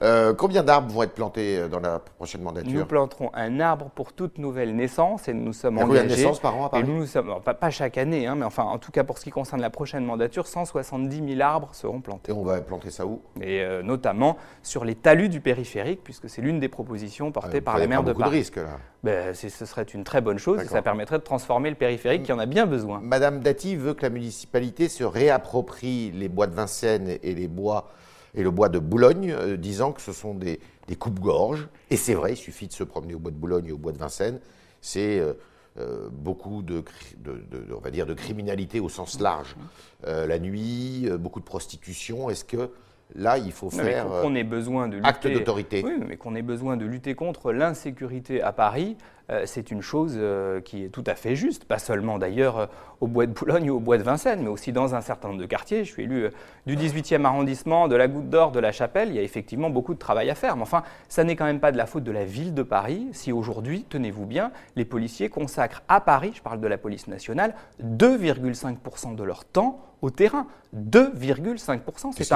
Euh, 0.00 0.32
combien 0.32 0.62
d'arbres 0.62 0.92
vont 0.92 1.02
être 1.02 1.14
plantés 1.14 1.58
euh, 1.58 1.68
dans 1.68 1.80
la 1.80 1.98
prochaine 1.98 2.42
mandature 2.42 2.72
Nous 2.72 2.84
planterons 2.84 3.30
un 3.34 3.58
arbre 3.58 3.90
pour 3.94 4.12
toute 4.12 4.38
nouvelle 4.38 4.76
naissance 4.76 5.26
et 5.28 5.34
nous 5.34 5.52
sommes 5.52 5.78
engagés. 5.78 5.88
Combien 5.88 6.04
de 6.04 6.08
naissances 6.08 6.38
par 6.38 6.56
an 6.56 6.66
à 6.66 6.68
Paris 6.68 6.84
nous, 6.86 7.04
sommes, 7.06 7.34
pas, 7.42 7.70
chaque 7.70 7.98
année, 7.98 8.26
hein, 8.26 8.36
mais 8.36 8.44
enfin, 8.44 8.62
en 8.62 8.78
tout 8.78 8.92
cas 8.92 9.02
pour 9.02 9.18
ce 9.18 9.24
qui 9.24 9.30
concerne 9.30 9.60
la 9.60 9.70
prochaine 9.70 10.04
mandature, 10.04 10.46
170 10.46 11.34
000 11.34 11.40
arbres 11.40 11.70
seront 11.72 12.00
plantés. 12.00 12.30
Et 12.30 12.34
on 12.34 12.44
va 12.44 12.60
planter 12.60 12.90
ça 12.90 13.06
où 13.06 13.20
Et 13.40 13.60
euh, 13.60 13.82
notamment 13.82 14.36
sur 14.62 14.84
les 14.84 14.94
talus 14.94 15.28
du 15.28 15.40
périphérique, 15.40 16.04
puisque 16.04 16.30
c'est 16.30 16.42
l'une 16.42 16.60
des 16.60 16.68
propositions 16.68 17.32
portées 17.32 17.60
par 17.60 17.78
la 17.78 17.86
maire 17.88 18.04
de 18.04 18.12
Paris. 18.12 18.30
de 18.30 18.36
risques 18.36 18.56
là. 18.56 18.78
Ben, 19.02 19.32
ce 19.32 19.48
serait 19.48 19.82
une 19.82 20.02
très 20.02 20.20
bonne 20.20 20.38
chose 20.38 20.60
et 20.60 20.66
ça 20.66 20.82
permettrait 20.82 21.18
de 21.18 21.22
transformer 21.24 21.70
le 21.70 21.76
périphérique 21.76 22.24
qui 22.24 22.32
en 22.32 22.38
a 22.38 22.46
bien 22.46 22.66
besoin. 22.66 23.00
Madame 23.00 23.40
Dati 23.40 23.76
veut 23.76 23.94
que 23.94 24.02
la 24.02 24.10
municipalité 24.10 24.88
se 24.88 25.04
réapproprie 25.04 26.10
les 26.10 26.28
bois 26.28 26.48
de 26.48 26.54
Vincennes 26.54 27.18
et 27.22 27.34
les 27.34 27.46
bois 27.46 27.88
et 28.34 28.42
le 28.42 28.50
bois 28.50 28.68
de 28.68 28.78
Boulogne, 28.78 29.32
euh, 29.32 29.56
disant 29.56 29.92
que 29.92 30.00
ce 30.00 30.12
sont 30.12 30.34
des, 30.34 30.60
des 30.86 30.96
coupes-gorges. 30.96 31.68
Et 31.90 31.96
c'est 31.96 32.14
vrai, 32.14 32.32
il 32.32 32.36
suffit 32.36 32.66
de 32.66 32.72
se 32.72 32.84
promener 32.84 33.14
au 33.14 33.18
bois 33.18 33.30
de 33.30 33.36
Boulogne 33.36 33.66
et 33.66 33.72
au 33.72 33.78
bois 33.78 33.92
de 33.92 33.98
Vincennes. 33.98 34.40
C'est 34.80 35.18
euh, 35.18 35.34
euh, 35.78 36.08
beaucoup 36.10 36.62
de, 36.62 36.84
de, 37.18 37.42
on 37.74 37.80
va 37.80 37.90
dire, 37.90 38.06
de 38.06 38.14
criminalité 38.14 38.80
au 38.80 38.88
sens 38.88 39.20
large. 39.20 39.56
la 40.04 40.38
nuit, 40.38 41.08
beaucoup 41.18 41.40
de 41.40 41.44
prostitution. 41.44 42.30
Est-ce 42.30 42.44
que 42.44 42.70
là, 43.14 43.38
il 43.38 43.52
faut 43.52 43.70
faire 43.70 44.06
qu'on 44.22 44.34
ait 44.34 44.44
besoin 44.44 44.88
de 44.88 44.96
lutter, 44.96 45.08
acte 45.08 45.26
d'autorité? 45.26 45.82
Oui, 45.84 45.98
mais 46.06 46.16
qu'on 46.16 46.34
ait 46.34 46.42
besoin 46.42 46.76
de 46.76 46.84
lutter 46.84 47.14
contre 47.14 47.52
l'insécurité 47.52 48.42
à 48.42 48.52
Paris 48.52 48.96
euh, 49.00 49.17
c'est 49.44 49.70
une 49.70 49.82
chose 49.82 50.14
euh, 50.16 50.60
qui 50.60 50.84
est 50.84 50.88
tout 50.88 51.04
à 51.06 51.14
fait 51.14 51.36
juste, 51.36 51.66
pas 51.66 51.78
seulement 51.78 52.18
d'ailleurs 52.18 52.58
euh, 52.58 52.66
au 53.00 53.06
bois 53.06 53.26
de 53.26 53.32
Boulogne 53.32 53.70
ou 53.70 53.76
au 53.76 53.80
bois 53.80 53.98
de 53.98 54.02
Vincennes, 54.02 54.40
mais 54.42 54.48
aussi 54.48 54.72
dans 54.72 54.94
un 54.94 55.02
certain 55.02 55.28
nombre 55.28 55.40
de 55.40 55.46
quartiers. 55.46 55.84
Je 55.84 55.92
suis 55.92 56.04
élu 56.04 56.28
du 56.66 56.76
18e 56.76 57.24
arrondissement, 57.24 57.88
de 57.88 57.96
la 57.96 58.08
Goutte 58.08 58.30
d'Or, 58.30 58.52
de 58.52 58.60
la 58.60 58.72
Chapelle, 58.72 59.10
il 59.10 59.16
y 59.16 59.18
a 59.18 59.22
effectivement 59.22 59.68
beaucoup 59.68 59.92
de 59.92 59.98
travail 59.98 60.30
à 60.30 60.34
faire. 60.34 60.56
Mais 60.56 60.62
enfin, 60.62 60.82
ça 61.08 61.24
n'est 61.24 61.36
quand 61.36 61.44
même 61.44 61.60
pas 61.60 61.72
de 61.72 61.76
la 61.76 61.86
faute 61.86 62.04
de 62.04 62.12
la 62.12 62.24
ville 62.24 62.54
de 62.54 62.62
Paris 62.62 63.08
si 63.12 63.30
aujourd'hui, 63.30 63.84
tenez-vous 63.88 64.24
bien, 64.24 64.50
les 64.76 64.84
policiers 64.86 65.28
consacrent 65.28 65.82
à 65.88 66.00
Paris, 66.00 66.32
je 66.34 66.40
parle 66.42 66.60
de 66.60 66.66
la 66.66 66.78
police 66.78 67.06
nationale, 67.06 67.54
2,5% 67.84 69.14
de 69.14 69.22
leur 69.24 69.44
temps 69.44 69.80
au 70.02 70.10
terrain. 70.10 70.46
2,5%. 70.76 72.12
C'est 72.12 72.32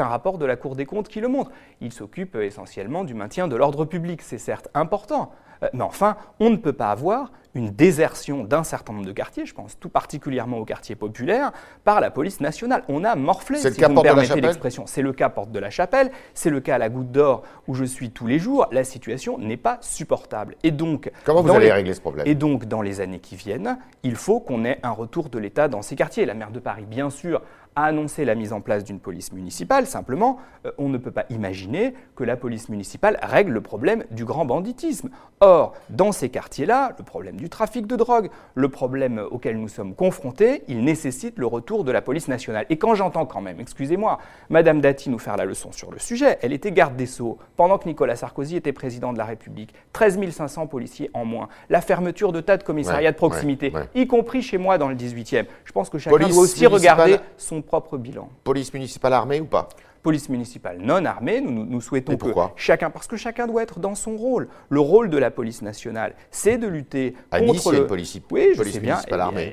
un, 0.00 0.04
un 0.04 0.08
rapport 0.08 0.38
de 0.38 0.44
la 0.46 0.56
Cour 0.56 0.76
des 0.76 0.86
comptes 0.86 1.08
qui 1.08 1.20
le 1.20 1.28
montre. 1.28 1.50
Ils 1.80 1.92
s'occupent 1.92 2.36
essentiellement 2.36 3.04
du 3.04 3.14
maintien 3.14 3.48
de 3.48 3.56
l'ordre 3.56 3.84
public. 3.84 4.22
C'est 4.22 4.38
certes 4.38 4.68
important, 4.74 5.32
euh, 5.32 5.51
mais 5.72 5.82
enfin, 5.82 6.16
on 6.40 6.50
ne 6.50 6.56
peut 6.56 6.72
pas 6.72 6.90
avoir 6.90 7.32
une 7.54 7.70
désertion 7.70 8.44
d'un 8.44 8.64
certain 8.64 8.94
nombre 8.94 9.04
de 9.04 9.12
quartiers, 9.12 9.44
je 9.44 9.52
pense 9.52 9.78
tout 9.78 9.90
particulièrement 9.90 10.56
aux 10.56 10.64
quartiers 10.64 10.94
populaires, 10.94 11.52
par 11.84 12.00
la 12.00 12.10
police 12.10 12.40
nationale. 12.40 12.82
On 12.88 13.04
a 13.04 13.14
morflé, 13.14 13.58
si 13.58 13.68
vous 13.68 13.92
me 13.92 14.00
permettez 14.00 14.40
l'expression. 14.40 14.84
C'est 14.86 15.02
le 15.02 15.12
cas 15.12 15.28
Porte 15.28 15.52
de 15.52 15.58
la 15.58 15.68
Chapelle, 15.68 16.10
c'est 16.32 16.48
le 16.48 16.60
cas 16.60 16.76
à 16.76 16.78
la 16.78 16.88
Goutte 16.88 17.12
d'Or 17.12 17.42
où 17.66 17.74
je 17.74 17.84
suis 17.84 18.10
tous 18.10 18.26
les 18.26 18.38
jours. 18.38 18.66
La 18.72 18.84
situation 18.84 19.36
n'est 19.38 19.58
pas 19.58 19.76
supportable. 19.82 20.56
Et 20.62 20.70
donc, 20.70 21.10
comment 21.24 21.42
vous 21.42 21.50
allez 21.50 21.70
régler 21.70 21.92
ce 21.92 22.00
problème? 22.00 22.26
Et 22.26 22.34
donc, 22.34 22.64
dans 22.64 22.80
les 22.80 23.02
années 23.02 23.20
qui 23.20 23.36
viennent, 23.36 23.78
il 24.02 24.16
faut 24.16 24.40
qu'on 24.40 24.64
ait 24.64 24.78
un 24.82 24.92
retour 24.92 25.28
de 25.28 25.38
l'État 25.38 25.68
dans 25.68 25.82
ces 25.82 25.94
quartiers. 25.94 26.24
La 26.24 26.34
maire 26.34 26.52
de 26.52 26.58
Paris, 26.58 26.86
bien 26.88 27.10
sûr, 27.10 27.42
a 27.76 27.84
annoncé 27.84 28.24
la 28.24 28.34
mise 28.34 28.52
en 28.52 28.60
place 28.60 28.84
d'une 28.84 29.00
police 29.00 29.32
municipale. 29.32 29.86
Simplement, 29.86 30.38
euh, 30.66 30.72
on 30.78 30.88
ne 30.88 30.98
peut 30.98 31.10
pas 31.10 31.24
imaginer 31.30 31.94
que 32.16 32.24
la 32.24 32.36
police 32.36 32.68
municipale 32.68 33.18
règle 33.22 33.52
le 33.52 33.60
problème 33.60 34.04
du 34.10 34.24
grand 34.24 34.44
banditisme. 34.44 35.10
Or, 35.40 35.74
dans 35.90 36.12
ces 36.12 36.28
quartiers-là, 36.28 36.94
le 36.98 37.04
problème 37.04 37.36
du 37.36 37.48
trafic 37.48 37.86
de 37.86 37.96
drogue, 37.96 38.30
le 38.54 38.68
problème 38.68 39.22
auquel 39.30 39.58
nous 39.58 39.68
sommes 39.68 39.94
confrontés, 39.94 40.62
il 40.68 40.84
nécessite 40.84 41.38
le 41.38 41.46
retour 41.46 41.84
de 41.84 41.92
la 41.92 42.02
police 42.02 42.28
nationale. 42.28 42.66
Et 42.70 42.78
quand 42.78 42.94
j'entends 42.94 43.26
quand 43.26 43.40
même, 43.40 43.60
excusez-moi, 43.60 44.18
Madame 44.50 44.80
Dati 44.80 45.10
nous 45.10 45.18
faire 45.18 45.36
la 45.36 45.44
leçon 45.44 45.72
sur 45.72 45.90
le 45.90 45.98
sujet, 45.98 46.38
elle 46.42 46.52
était 46.52 46.72
garde 46.72 46.96
des 46.96 47.06
Sceaux 47.06 47.38
pendant 47.56 47.78
que 47.78 47.88
Nicolas 47.88 48.16
Sarkozy 48.16 48.56
était 48.56 48.72
président 48.72 49.12
de 49.12 49.18
la 49.18 49.24
République. 49.24 49.74
13 49.92 50.18
500 50.30 50.66
policiers 50.66 51.10
en 51.14 51.24
moins. 51.24 51.48
La 51.70 51.80
fermeture 51.80 52.32
de 52.32 52.40
tas 52.40 52.56
de 52.56 52.62
commissariats 52.62 53.12
de 53.12 53.16
proximité, 53.16 53.72
y 53.94 54.06
compris 54.06 54.42
chez 54.42 54.58
moi 54.58 54.78
dans 54.78 54.88
le 54.88 54.94
18e. 54.94 55.46
Je 55.64 55.72
pense 55.72 55.88
que 55.88 55.98
chacun 55.98 56.16
doit 56.16 56.38
aussi 56.38 56.66
regarder 56.66 57.18
son 57.36 57.61
propre 57.62 57.98
bilan. 57.98 58.28
Police 58.44 58.72
municipale 58.72 59.12
armée 59.12 59.40
ou 59.40 59.46
pas? 59.46 59.68
Police 60.02 60.28
municipale 60.28 60.78
non 60.78 61.04
armée. 61.04 61.40
Nous, 61.40 61.64
nous, 61.64 61.80
souhaitons 61.80 62.16
que 62.16 62.28
chacun, 62.56 62.90
parce 62.90 63.06
que 63.06 63.16
chacun 63.16 63.46
doit 63.46 63.62
être 63.62 63.78
dans 63.78 63.94
son 63.94 64.16
rôle. 64.16 64.48
Le 64.68 64.80
rôle 64.80 65.10
de 65.10 65.16
la 65.16 65.30
police 65.30 65.62
nationale, 65.62 66.14
c'est 66.32 66.58
de 66.58 66.66
lutter 66.66 67.14
contre 67.30 67.72
le. 67.72 67.86
police, 67.86 68.18
oui, 68.32 68.48
je 68.56 68.62
sais 68.64 68.80
bien, 68.80 68.94
municipale 68.94 69.20
armée. 69.20 69.52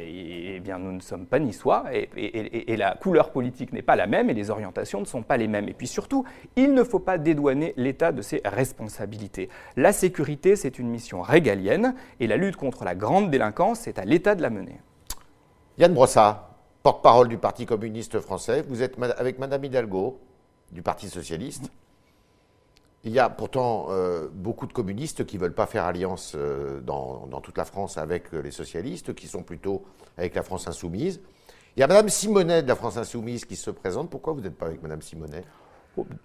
Eh 0.55 0.59
bien, 0.59 0.79
nous 0.79 0.91
ne 0.91 1.01
sommes 1.01 1.27
pas 1.27 1.37
niçois 1.37 1.85
et, 1.93 2.09
et, 2.17 2.73
et, 2.73 2.77
la 2.77 2.95
couleur 2.95 3.31
politique 3.31 3.71
n'est 3.71 3.83
pas 3.83 3.95
la 3.95 4.07
même 4.07 4.29
et 4.29 4.33
les 4.33 4.49
orientations 4.49 4.99
ne 4.99 5.05
sont 5.05 5.21
pas 5.21 5.37
les 5.37 5.47
mêmes. 5.47 5.69
Et 5.69 5.73
puis 5.73 5.87
surtout, 5.87 6.25
il 6.55 6.73
ne 6.73 6.83
faut 6.83 6.99
pas 6.99 7.17
dédouaner 7.17 7.73
l'État 7.77 8.11
de 8.11 8.21
ses 8.23 8.41
responsabilités. 8.43 9.49
La 9.77 9.93
sécurité, 9.93 10.55
c'est 10.55 10.79
une 10.79 10.89
mission 10.89 11.21
régalienne 11.21 11.93
et 12.19 12.27
la 12.27 12.37
lutte 12.37 12.55
contre 12.55 12.83
la 12.83 12.95
grande 12.95 13.29
délinquance, 13.29 13.81
c'est 13.81 13.99
à 13.99 14.05
l'État 14.05 14.33
de 14.33 14.41
la 14.41 14.49
mener. 14.49 14.81
Yann 15.77 15.93
Brossat, 15.93 16.48
porte-parole 16.89 17.27
du 17.27 17.37
Parti 17.37 17.67
communiste 17.67 18.19
français, 18.19 18.65
vous 18.67 18.81
êtes 18.81 18.95
avec 19.19 19.37
Madame 19.37 19.63
Hidalgo 19.63 20.19
du 20.71 20.81
Parti 20.81 21.07
socialiste. 21.07 21.69
Il 23.03 23.11
y 23.11 23.19
a 23.19 23.29
pourtant 23.29 23.89
euh, 23.91 24.27
beaucoup 24.33 24.65
de 24.65 24.73
communistes 24.73 25.23
qui 25.23 25.35
ne 25.35 25.41
veulent 25.43 25.53
pas 25.53 25.67
faire 25.67 25.85
alliance 25.85 26.33
euh, 26.35 26.81
dans, 26.81 27.27
dans, 27.27 27.41
toute 27.41 27.59
la 27.59 27.65
France 27.65 27.99
avec 27.99 28.31
les 28.31 28.49
socialistes, 28.49 29.13
qui 29.13 29.27
sont 29.27 29.43
plutôt 29.43 29.83
avec 30.17 30.33
la 30.33 30.41
France 30.41 30.67
insoumise. 30.67 31.21
Il 31.77 31.81
y 31.81 31.83
a 31.83 31.87
Madame 31.87 32.09
Simonet 32.09 32.63
de 32.63 32.67
la 32.67 32.75
France 32.75 32.97
insoumise 32.97 33.45
qui 33.45 33.55
se 33.55 33.69
présente. 33.69 34.09
Pourquoi 34.09 34.33
vous 34.33 34.41
n'êtes 34.41 34.57
pas 34.57 34.65
avec 34.65 34.81
Madame 34.81 35.03
Simonet? 35.03 35.43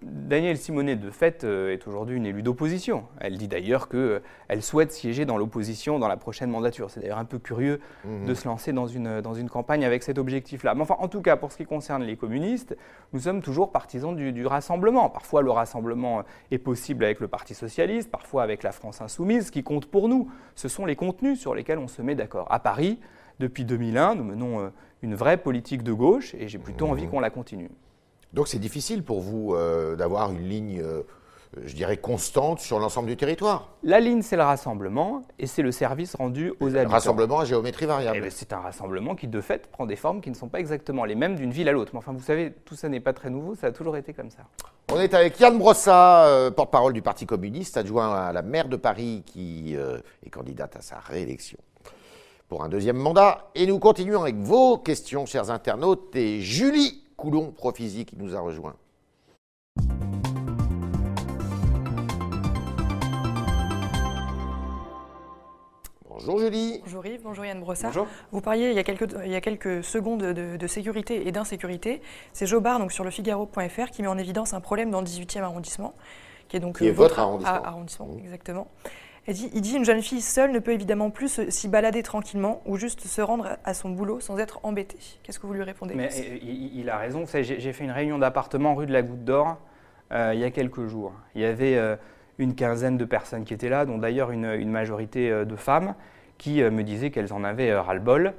Daniel 0.01 0.57
Simonet, 0.57 0.95
de 0.95 1.09
fait, 1.09 1.43
euh, 1.43 1.71
est 1.71 1.87
aujourd'hui 1.87 2.17
une 2.17 2.25
élue 2.25 2.43
d'opposition. 2.43 3.05
Elle 3.19 3.37
dit 3.37 3.47
d'ailleurs 3.47 3.89
qu'elle 3.89 4.21
euh, 4.51 4.61
souhaite 4.61 4.91
siéger 4.91 5.25
dans 5.25 5.37
l'opposition 5.37 5.99
dans 5.99 6.07
la 6.07 6.17
prochaine 6.17 6.49
mandature. 6.49 6.89
C'est 6.89 6.99
d'ailleurs 7.01 7.17
un 7.17 7.25
peu 7.25 7.39
curieux 7.39 7.79
de 8.05 8.09
mhm. 8.09 8.35
se 8.35 8.47
lancer 8.47 8.73
dans 8.73 8.87
une, 8.87 9.21
dans 9.21 9.33
une 9.33 9.49
campagne 9.49 9.85
avec 9.85 10.03
cet 10.03 10.17
objectif-là. 10.17 10.75
Mais 10.75 10.81
enfin, 10.81 10.95
en 10.99 11.07
tout 11.07 11.21
cas, 11.21 11.35
pour 11.35 11.51
ce 11.51 11.57
qui 11.57 11.65
concerne 11.65 12.03
les 12.03 12.17
communistes, 12.17 12.75
nous 13.13 13.19
sommes 13.19 13.41
toujours 13.41 13.71
partisans 13.71 14.15
du, 14.15 14.45
rassemblement. 14.45 15.09
Parfois, 15.09 15.41
le 15.41 15.51
rassemblement 15.51 16.23
est 16.51 16.57
possible 16.57 17.03
avec 17.03 17.19
le 17.19 17.27
Parti 17.27 17.53
socialiste, 17.53 18.11
parfois 18.11 18.43
avec 18.43 18.63
la 18.63 18.71
France 18.71 19.01
insoumise. 19.01 19.47
Ce 19.47 19.51
qui 19.51 19.63
compte 19.63 19.85
pour 19.85 20.09
nous, 20.09 20.29
ce 20.55 20.67
sont 20.67 20.85
les 20.85 20.95
contenus 20.95 21.39
sur 21.39 21.55
lesquels 21.55 21.79
on 21.79 21.87
se 21.87 22.01
met 22.01 22.15
d'accord. 22.15 22.47
À 22.51 22.59
Paris, 22.59 22.99
depuis 23.39 23.65
2001, 23.65 24.15
nous 24.15 24.23
menons 24.23 24.59
euh, 24.59 24.69
une 25.01 25.15
vraie 25.15 25.37
politique 25.37 25.83
de 25.83 25.93
gauche 25.93 26.33
et 26.35 26.47
j'ai 26.47 26.59
plutôt 26.59 26.87
envie 26.87 27.05
mhm. 27.05 27.11
qu'on 27.11 27.19
la 27.19 27.29
continue. 27.29 27.69
Donc 28.35 28.49
c'est 28.49 28.59
difficile 28.59 29.01
pour 29.01 29.21
vous 29.21 29.55
euh, 29.55 29.95
d'avoir 29.95 30.29
une 30.29 30.49
ligne, 30.49 30.81
euh, 30.83 31.03
je 31.63 31.73
dirais, 31.73 31.95
constante 31.95 32.59
sur 32.59 32.79
l'ensemble 32.79 33.07
du 33.07 33.15
territoire. 33.15 33.69
La 33.81 34.01
ligne, 34.01 34.21
c'est 34.21 34.35
le 34.35 34.43
rassemblement 34.43 35.21
et 35.39 35.47
c'est 35.47 35.61
le 35.61 35.71
service 35.71 36.15
rendu 36.15 36.51
aux 36.59 36.75
habitants. 36.75 36.91
Rassemblement 36.91 37.39
à 37.39 37.45
géométrie 37.45 37.85
variable. 37.85 38.17
Eh 38.17 38.21
ben, 38.21 38.29
c'est 38.29 38.51
un 38.51 38.59
rassemblement 38.59 39.15
qui, 39.15 39.29
de 39.29 39.39
fait, 39.39 39.67
prend 39.67 39.85
des 39.85 39.95
formes 39.95 40.19
qui 40.19 40.29
ne 40.29 40.35
sont 40.35 40.49
pas 40.49 40.59
exactement 40.59 41.05
les 41.05 41.15
mêmes 41.15 41.37
d'une 41.37 41.51
ville 41.51 41.69
à 41.69 41.71
l'autre. 41.71 41.91
Mais 41.93 41.99
enfin, 41.99 42.11
vous 42.11 42.21
savez, 42.21 42.51
tout 42.65 42.75
ça 42.75 42.89
n'est 42.89 42.99
pas 42.99 43.13
très 43.13 43.29
nouveau, 43.29 43.55
ça 43.55 43.67
a 43.67 43.71
toujours 43.71 43.95
été 43.95 44.11
comme 44.11 44.29
ça. 44.29 44.43
On 44.91 44.99
est 44.99 45.13
avec 45.13 45.39
Yann 45.39 45.57
Brossat, 45.57 46.25
euh, 46.25 46.51
porte-parole 46.51 46.91
du 46.91 47.01
Parti 47.01 47.25
communiste, 47.25 47.77
adjoint 47.77 48.13
à 48.13 48.33
la 48.33 48.41
maire 48.41 48.67
de 48.67 48.75
Paris 48.75 49.23
qui 49.25 49.77
est 50.25 50.29
candidate 50.29 50.75
à 50.75 50.81
sa 50.81 50.99
réélection 50.99 51.57
pour 52.49 52.65
un 52.65 52.69
deuxième 52.69 52.97
mandat. 52.97 53.49
Et 53.55 53.65
nous 53.65 53.79
continuons 53.79 54.23
avec 54.23 54.35
vos 54.35 54.77
questions, 54.77 55.25
chers 55.25 55.49
internautes. 55.51 56.13
Et 56.17 56.41
Julie 56.41 57.04
Coulon 57.17 57.51
Profisi 57.51 58.05
qui 58.05 58.17
nous 58.17 58.35
a 58.35 58.39
rejoint. 58.39 58.75
Bonjour 66.09 66.39
Julie. 66.39 66.81
Bonjour 66.83 67.05
Yves, 67.05 67.21
bonjour 67.23 67.45
Yann 67.45 67.59
Brossard. 67.59 67.91
Bonjour. 67.91 68.07
Vous 68.31 68.41
parliez 68.41 68.69
il 68.69 68.75
y 68.75 68.79
a 68.79 68.83
quelques, 68.83 69.15
il 69.25 69.31
y 69.31 69.35
a 69.35 69.41
quelques 69.41 69.83
secondes 69.83 70.21
de, 70.23 70.67
sécurité 70.67 71.27
et 71.27 71.31
d'insécurité. 71.31 72.01
C'est 72.33 72.47
Jobard 72.47 72.79
donc 72.79 72.91
sur 72.91 73.03
le 73.03 73.11
Figaro.fr 73.11 73.91
qui 73.91 74.01
met 74.01 74.07
en 74.07 74.17
évidence 74.17 74.53
un 74.53 74.61
problème 74.61 74.91
dans 74.91 75.01
le 75.01 75.07
18e 75.07 75.41
arrondissement, 75.41 75.93
qui 76.47 76.57
est 76.57 76.59
donc 76.59 76.81
euh, 76.81 76.91
votre, 76.91 77.19
arrondissement. 77.19 77.63
arrondissement 77.63 78.07
mmh. 78.07 78.19
Exactement. 78.19 78.67
Il 79.27 79.33
dit, 79.33 79.49
il 79.53 79.61
dit 79.61 79.75
une 79.75 79.85
jeune 79.85 80.01
fille 80.01 80.21
seule 80.21 80.51
ne 80.51 80.59
peut 80.59 80.73
évidemment 80.73 81.09
plus 81.09 81.49
s'y 81.49 81.67
balader 81.67 82.03
tranquillement 82.03 82.61
ou 82.65 82.77
juste 82.77 83.01
se 83.01 83.21
rendre 83.21 83.57
à 83.63 83.73
son 83.73 83.89
boulot 83.89 84.19
sans 84.19 84.37
être 84.37 84.59
embêtée. 84.61 84.99
Qu'est-ce 85.23 85.39
que 85.39 85.47
vous 85.47 85.53
lui 85.53 85.63
répondez 85.63 85.95
Mais 85.95 86.09
euh, 86.15 86.37
il, 86.43 86.89
a 86.89 86.97
raison. 86.97 87.25
J'ai 87.25 87.73
fait 87.73 87.83
une 87.83 87.91
réunion 87.91 88.19
d'appartement 88.19 88.75
rue 88.75 88.85
de 88.85 88.93
la 88.93 89.01
Goutte 89.01 89.23
d'Or 89.23 89.57
euh, 90.11 90.31
il 90.35 90.39
y 90.39 90.43
a 90.43 90.51
quelques 90.51 90.85
jours. 90.85 91.13
Il 91.33 91.41
y 91.41 91.45
avait 91.45 91.75
euh, 91.75 91.95
une 92.37 92.53
quinzaine 92.53 92.97
de 92.97 93.05
personnes 93.05 93.45
qui 93.45 93.55
étaient 93.55 93.69
là, 93.69 93.85
dont 93.85 93.97
d'ailleurs 93.97 94.29
une, 94.29 94.45
une, 94.45 94.69
majorité 94.69 95.31
de 95.45 95.55
femmes, 95.55 95.95
qui 96.37 96.61
me 96.61 96.83
disaient 96.83 97.09
qu'elles 97.09 97.33
en 97.33 97.43
avaient 97.43 97.73
ras-le-bol. 97.73 98.33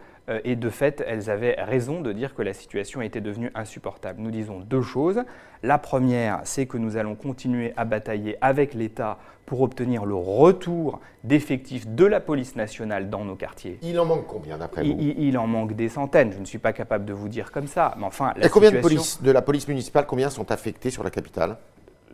Et 0.44 0.56
de 0.56 0.70
fait, 0.70 1.04
elles 1.06 1.30
avaient 1.30 1.56
raison 1.58 2.00
de 2.00 2.12
dire 2.12 2.34
que 2.34 2.42
la 2.42 2.52
situation 2.52 3.00
était 3.00 3.20
devenue 3.20 3.50
insupportable. 3.54 4.20
Nous 4.20 4.30
disons 4.30 4.60
deux 4.60 4.82
choses. 4.82 5.22
La 5.62 5.78
première, 5.78 6.40
c'est 6.44 6.66
que 6.66 6.76
nous 6.78 6.96
allons 6.96 7.14
continuer 7.14 7.72
à 7.76 7.84
batailler 7.84 8.36
avec 8.40 8.74
l'État 8.74 9.18
pour 9.46 9.62
obtenir 9.62 10.04
le 10.04 10.14
retour 10.14 11.00
d'effectifs 11.24 11.86
de 11.86 12.04
la 12.04 12.20
police 12.20 12.56
nationale 12.56 13.08
dans 13.08 13.24
nos 13.24 13.36
quartiers. 13.36 13.78
Il 13.82 13.98
en 13.98 14.04
manque 14.04 14.26
combien 14.26 14.58
d'après 14.58 14.82
vous 14.82 14.96
il, 14.98 15.38
en 15.38 15.46
manque 15.46 15.74
des 15.74 15.88
centaines. 15.88 16.32
Je 16.32 16.38
ne 16.38 16.44
suis 16.44 16.58
pas 16.58 16.72
capable 16.72 17.04
de 17.04 17.12
vous 17.12 17.28
dire 17.28 17.52
comme 17.52 17.68
ça. 17.68 17.94
Mais 17.96 18.04
enfin, 18.04 18.34
la 18.36 18.46
Et 18.46 18.48
combien 18.48 18.72
de, 18.72 18.80
police, 18.80 19.22
de 19.22 19.30
la 19.30 19.42
police 19.42 19.68
municipale, 19.68 20.06
combien 20.06 20.28
sont 20.28 20.50
affectés 20.50 20.90
sur 20.90 21.04
la 21.04 21.10
capitale? 21.10 21.56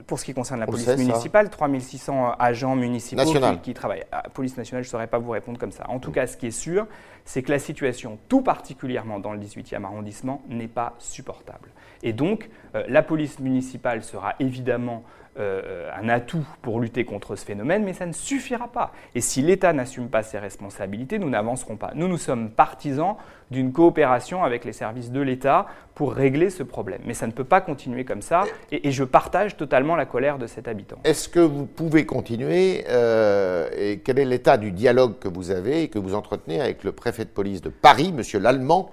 Pour 0.07 0.19
ce 0.19 0.25
qui 0.25 0.35
concerne 0.35 0.61
la 0.61 0.67
police 0.67 0.88
municipale, 0.88 1.51
3600 1.51 2.35
agents 2.38 2.77
municipaux 2.77 3.23
qui, 3.62 3.75
travaillent. 3.75 4.05
La 4.12 4.23
police 4.23 4.57
nationale, 4.57 4.83
je 4.83 4.88
ne 4.88 4.91
saurais 4.91 5.07
pas 5.07 5.19
vous 5.19 5.31
répondre 5.31 5.59
comme 5.59 5.73
ça. 5.73 5.85
En 5.88 5.99
tout 5.99 6.11
cas, 6.11 6.27
ce 6.27 6.37
qui 6.37 6.47
est 6.47 6.51
sûr, 6.51 6.87
c'est 7.25 7.43
que 7.43 7.51
la 7.51 7.59
situation, 7.59 8.19
tout 8.29 8.43
particulièrement 8.43 9.21
dans 9.21 9.33
le 9.33 9.38
18e 9.38 9.85
arrondissement, 9.85 10.43
n'est 10.49 10.69
pas 10.69 10.95
supportable. 10.99 11.71
Et 12.03 12.12
donc, 12.12 12.49
euh, 12.75 12.85
la 12.88 13.03
police 13.03 13.38
municipale 13.38 14.03
sera 14.03 14.35
évidemment 14.41 15.05
euh, 15.38 15.88
un 15.99 16.11
atout 16.11 16.47
pour 16.61 16.79
lutter 16.79 17.07
contre 17.07 17.37
ce 17.37 17.45
phénomène, 17.47 17.85
mais 17.85 17.95
ça 17.95 18.05
ne 18.05 18.12
suffira 18.12 18.68
pas. 18.68 18.92
Et 19.14 19.23
si 19.23 19.40
l'État 19.40 19.73
n'assume 19.73 20.11
pas 20.11 20.23
ses 20.23 20.38
responsabilités, 20.38 21.18
nous 21.18 21.31
n'avancerons 21.31 21.77
pas. 21.77 21.92
Nous, 21.95 22.07
nous 22.07 22.18
sommes 22.18 22.51
partisans 22.51 23.16
d'une 23.51 23.73
coopération 23.73 24.45
avec 24.45 24.66
les 24.66 24.75
services 24.75 25.11
de 25.11 25.21
l'État 25.21 25.66
pour 25.95 26.12
régler 26.12 26.51
ce 26.51 26.62
problème. 26.62 27.01
Mais 27.07 27.14
ça 27.14 27.27
ne 27.27 27.33
peut 27.33 27.45
pas 27.45 27.62
continuer 27.62 28.05
comme 28.05 28.21
ça, 28.21 28.45
et, 28.71 28.90
je 28.90 29.05
partage 29.05 29.57
totalement 29.57 29.97
la 29.97 30.05
colère 30.05 30.37
de 30.37 30.47
cet 30.47 30.68
habitant. 30.68 30.99
Est-ce 31.05 31.31
que 31.31 31.40
vous 31.40 31.64
pouvez 31.64 32.05
continuer, 32.05 32.85
euh, 32.90 33.71
et 33.75 34.01
quel 34.01 34.18
est 34.18 34.27
l'état 34.27 34.59
du 34.59 34.71
dialogue 34.71 35.18
que 35.18 35.29
vous 35.29 35.51
avez 35.51 35.85
et 35.85 35.88
que 35.88 35.99
vous 35.99 36.14
entretenez 36.14 36.61
avec 36.61 36.85
le 36.85 36.92
préfet 36.92 37.25
de 37.25 37.31
police 37.31 37.62
de 37.62 37.71
Paris, 37.71 38.12
Monsieur 38.12 38.38
Lallemand, 38.38 38.90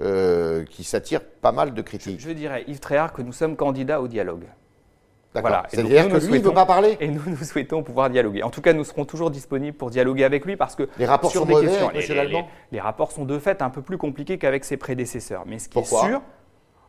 euh, 0.00 0.64
qui 0.64 0.82
s'attire 0.82 1.22
pas 1.22 1.52
mal 1.52 1.74
de 1.74 1.82
critiques? 1.82 2.20
Je, 2.20 2.28
je 2.28 2.34
dirais, 2.34 2.64
Yves 2.68 2.80
Tréhard, 2.80 3.12
que 3.12 3.20
nous 3.20 3.32
sommes 3.32 3.56
candidats 3.56 4.00
au 4.00 4.08
dialogue. 4.08 4.44
Voilà. 5.40 5.64
C'est-à-dire 5.68 6.08
que 6.08 6.16
lui, 6.26 6.38
ne 6.38 6.44
veut 6.44 6.54
pas 6.54 6.66
parler 6.66 6.96
Et 7.00 7.08
nous, 7.08 7.20
nous 7.26 7.36
souhaitons 7.36 7.82
pouvoir 7.82 8.10
dialoguer. 8.10 8.42
En 8.42 8.50
tout 8.50 8.60
cas, 8.60 8.72
nous 8.72 8.84
serons 8.84 9.04
toujours 9.04 9.30
disponibles 9.30 9.76
pour 9.76 9.90
dialoguer 9.90 10.24
avec 10.24 10.44
lui 10.44 10.56
parce 10.56 10.76
que 10.76 10.88
les 10.98 11.06
rapports 11.06 11.30
sur 11.30 11.42
sont 11.42 11.46
des 11.46 11.66
questions, 11.66 11.90
les, 11.90 12.46
les, 12.72 12.80
rapports 12.80 13.12
sont 13.12 13.24
de 13.24 13.38
fait 13.38 13.62
un 13.62 13.70
peu 13.70 13.82
plus 13.82 13.98
compliqués 13.98 14.38
qu'avec 14.38 14.64
ses 14.64 14.76
prédécesseurs. 14.76 15.44
Mais 15.46 15.58
ce 15.58 15.68
qui 15.68 15.78
est 15.78 15.84
sûr, 15.84 16.20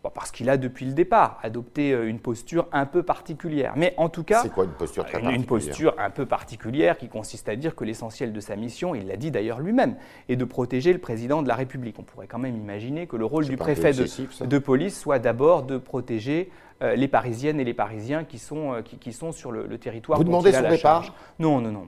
parce 0.10 0.32
qu'il 0.32 0.50
a 0.50 0.58
depuis 0.58 0.86
le 0.86 0.94
départ 0.94 1.40
adopté 1.44 1.92
euh, 1.92 2.08
une 2.08 2.20
posture 2.20 2.68
un 2.72 2.86
peu 2.86 3.04
particulière. 3.04 3.74
Mais 3.76 3.94
en 3.98 4.10
tout 4.10 4.24
cas, 4.24 4.42
c'est 4.42 4.52
quoi 4.52 4.66
une 4.66 4.72
posture 4.72 5.04
très 5.04 5.14
particulière 5.14 5.40
Une 5.40 5.46
posture 5.46 5.96
un 5.98 6.10
peu 6.10 6.26
particulière 6.26 6.98
qui 6.98 7.08
consiste 7.08 7.50
à 7.50 7.56
dire 7.56 7.76
que 7.76 7.84
l'essentiel 7.84 8.34
de 8.34 8.40
sa 8.40 8.56
mission, 8.56 8.96
il 8.96 9.08
l'a 9.08 9.18
dit 9.18 9.32
d'ailleurs 9.32 9.60
lui-même, 9.60 9.96
est 10.30 10.36
de 10.36 10.46
protéger 10.46 10.94
le 10.94 11.00
président 11.00 11.42
de 11.42 11.48
la 11.48 11.56
République. 11.56 11.98
On 12.00 12.04
pourrait 12.04 12.28
quand 12.28 12.40
même 12.40 12.56
imaginer 12.56 13.08
que 13.08 13.16
le 13.16 13.26
rôle 13.26 13.46
du 13.46 13.58
préfet 13.58 13.92
de, 13.94 14.58
police 14.58 15.00
soit 15.00 15.20
d'abord 15.20 15.64
de 15.64 15.78
protéger 15.78 16.50
les 16.82 17.08
Parisiennes 17.08 17.60
et 17.60 17.64
les 17.64 17.74
Parisiens 17.74 18.24
qui 18.24 18.38
sont, 18.38 18.74
euh, 18.74 18.82
qui, 18.82 19.14
sont 19.14 19.32
sur 19.32 19.52
le, 19.52 19.78
territoire. 19.78 20.18
Vous 20.18 20.26
demandez 20.26 20.52
son 20.52 20.70
départ 20.70 21.16
Non, 21.40 21.62
non, 21.62 21.72
non. 21.72 21.88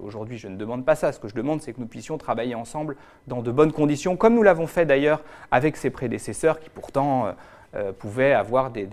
Aujourd'hui, 0.00 0.38
je 0.38 0.48
ne 0.48 0.56
demande 0.56 0.84
pas 0.84 0.94
ça. 0.94 1.12
Ce 1.12 1.18
que 1.18 1.28
je 1.28 1.34
demande, 1.34 1.60
c'est 1.60 1.72
que 1.72 1.80
nous 1.80 1.86
puissions 1.86 2.18
travailler 2.18 2.54
ensemble 2.54 2.96
dans 3.26 3.42
de 3.42 3.50
bonnes 3.50 3.72
conditions, 3.72 4.16
comme 4.16 4.34
nous 4.34 4.42
l'avons 4.42 4.66
fait 4.66 4.86
d'ailleurs 4.86 5.22
avec 5.50 5.76
ses 5.76 5.90
prédécesseurs 5.90 6.60
qui 6.60 6.70
pourtant 6.70 7.34
euh, 7.74 7.92
pouvaient 7.92 8.32
avoir 8.32 8.70
des, 8.70 8.88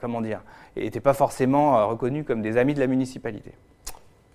comment 0.00 0.20
dire, 0.20 0.42
n'étaient 0.76 1.00
pas 1.00 1.14
forcément 1.14 1.86
reconnus 1.86 2.24
comme 2.26 2.42
des 2.42 2.56
amis 2.56 2.74
de 2.74 2.80
la 2.80 2.86
municipalité. 2.86 3.52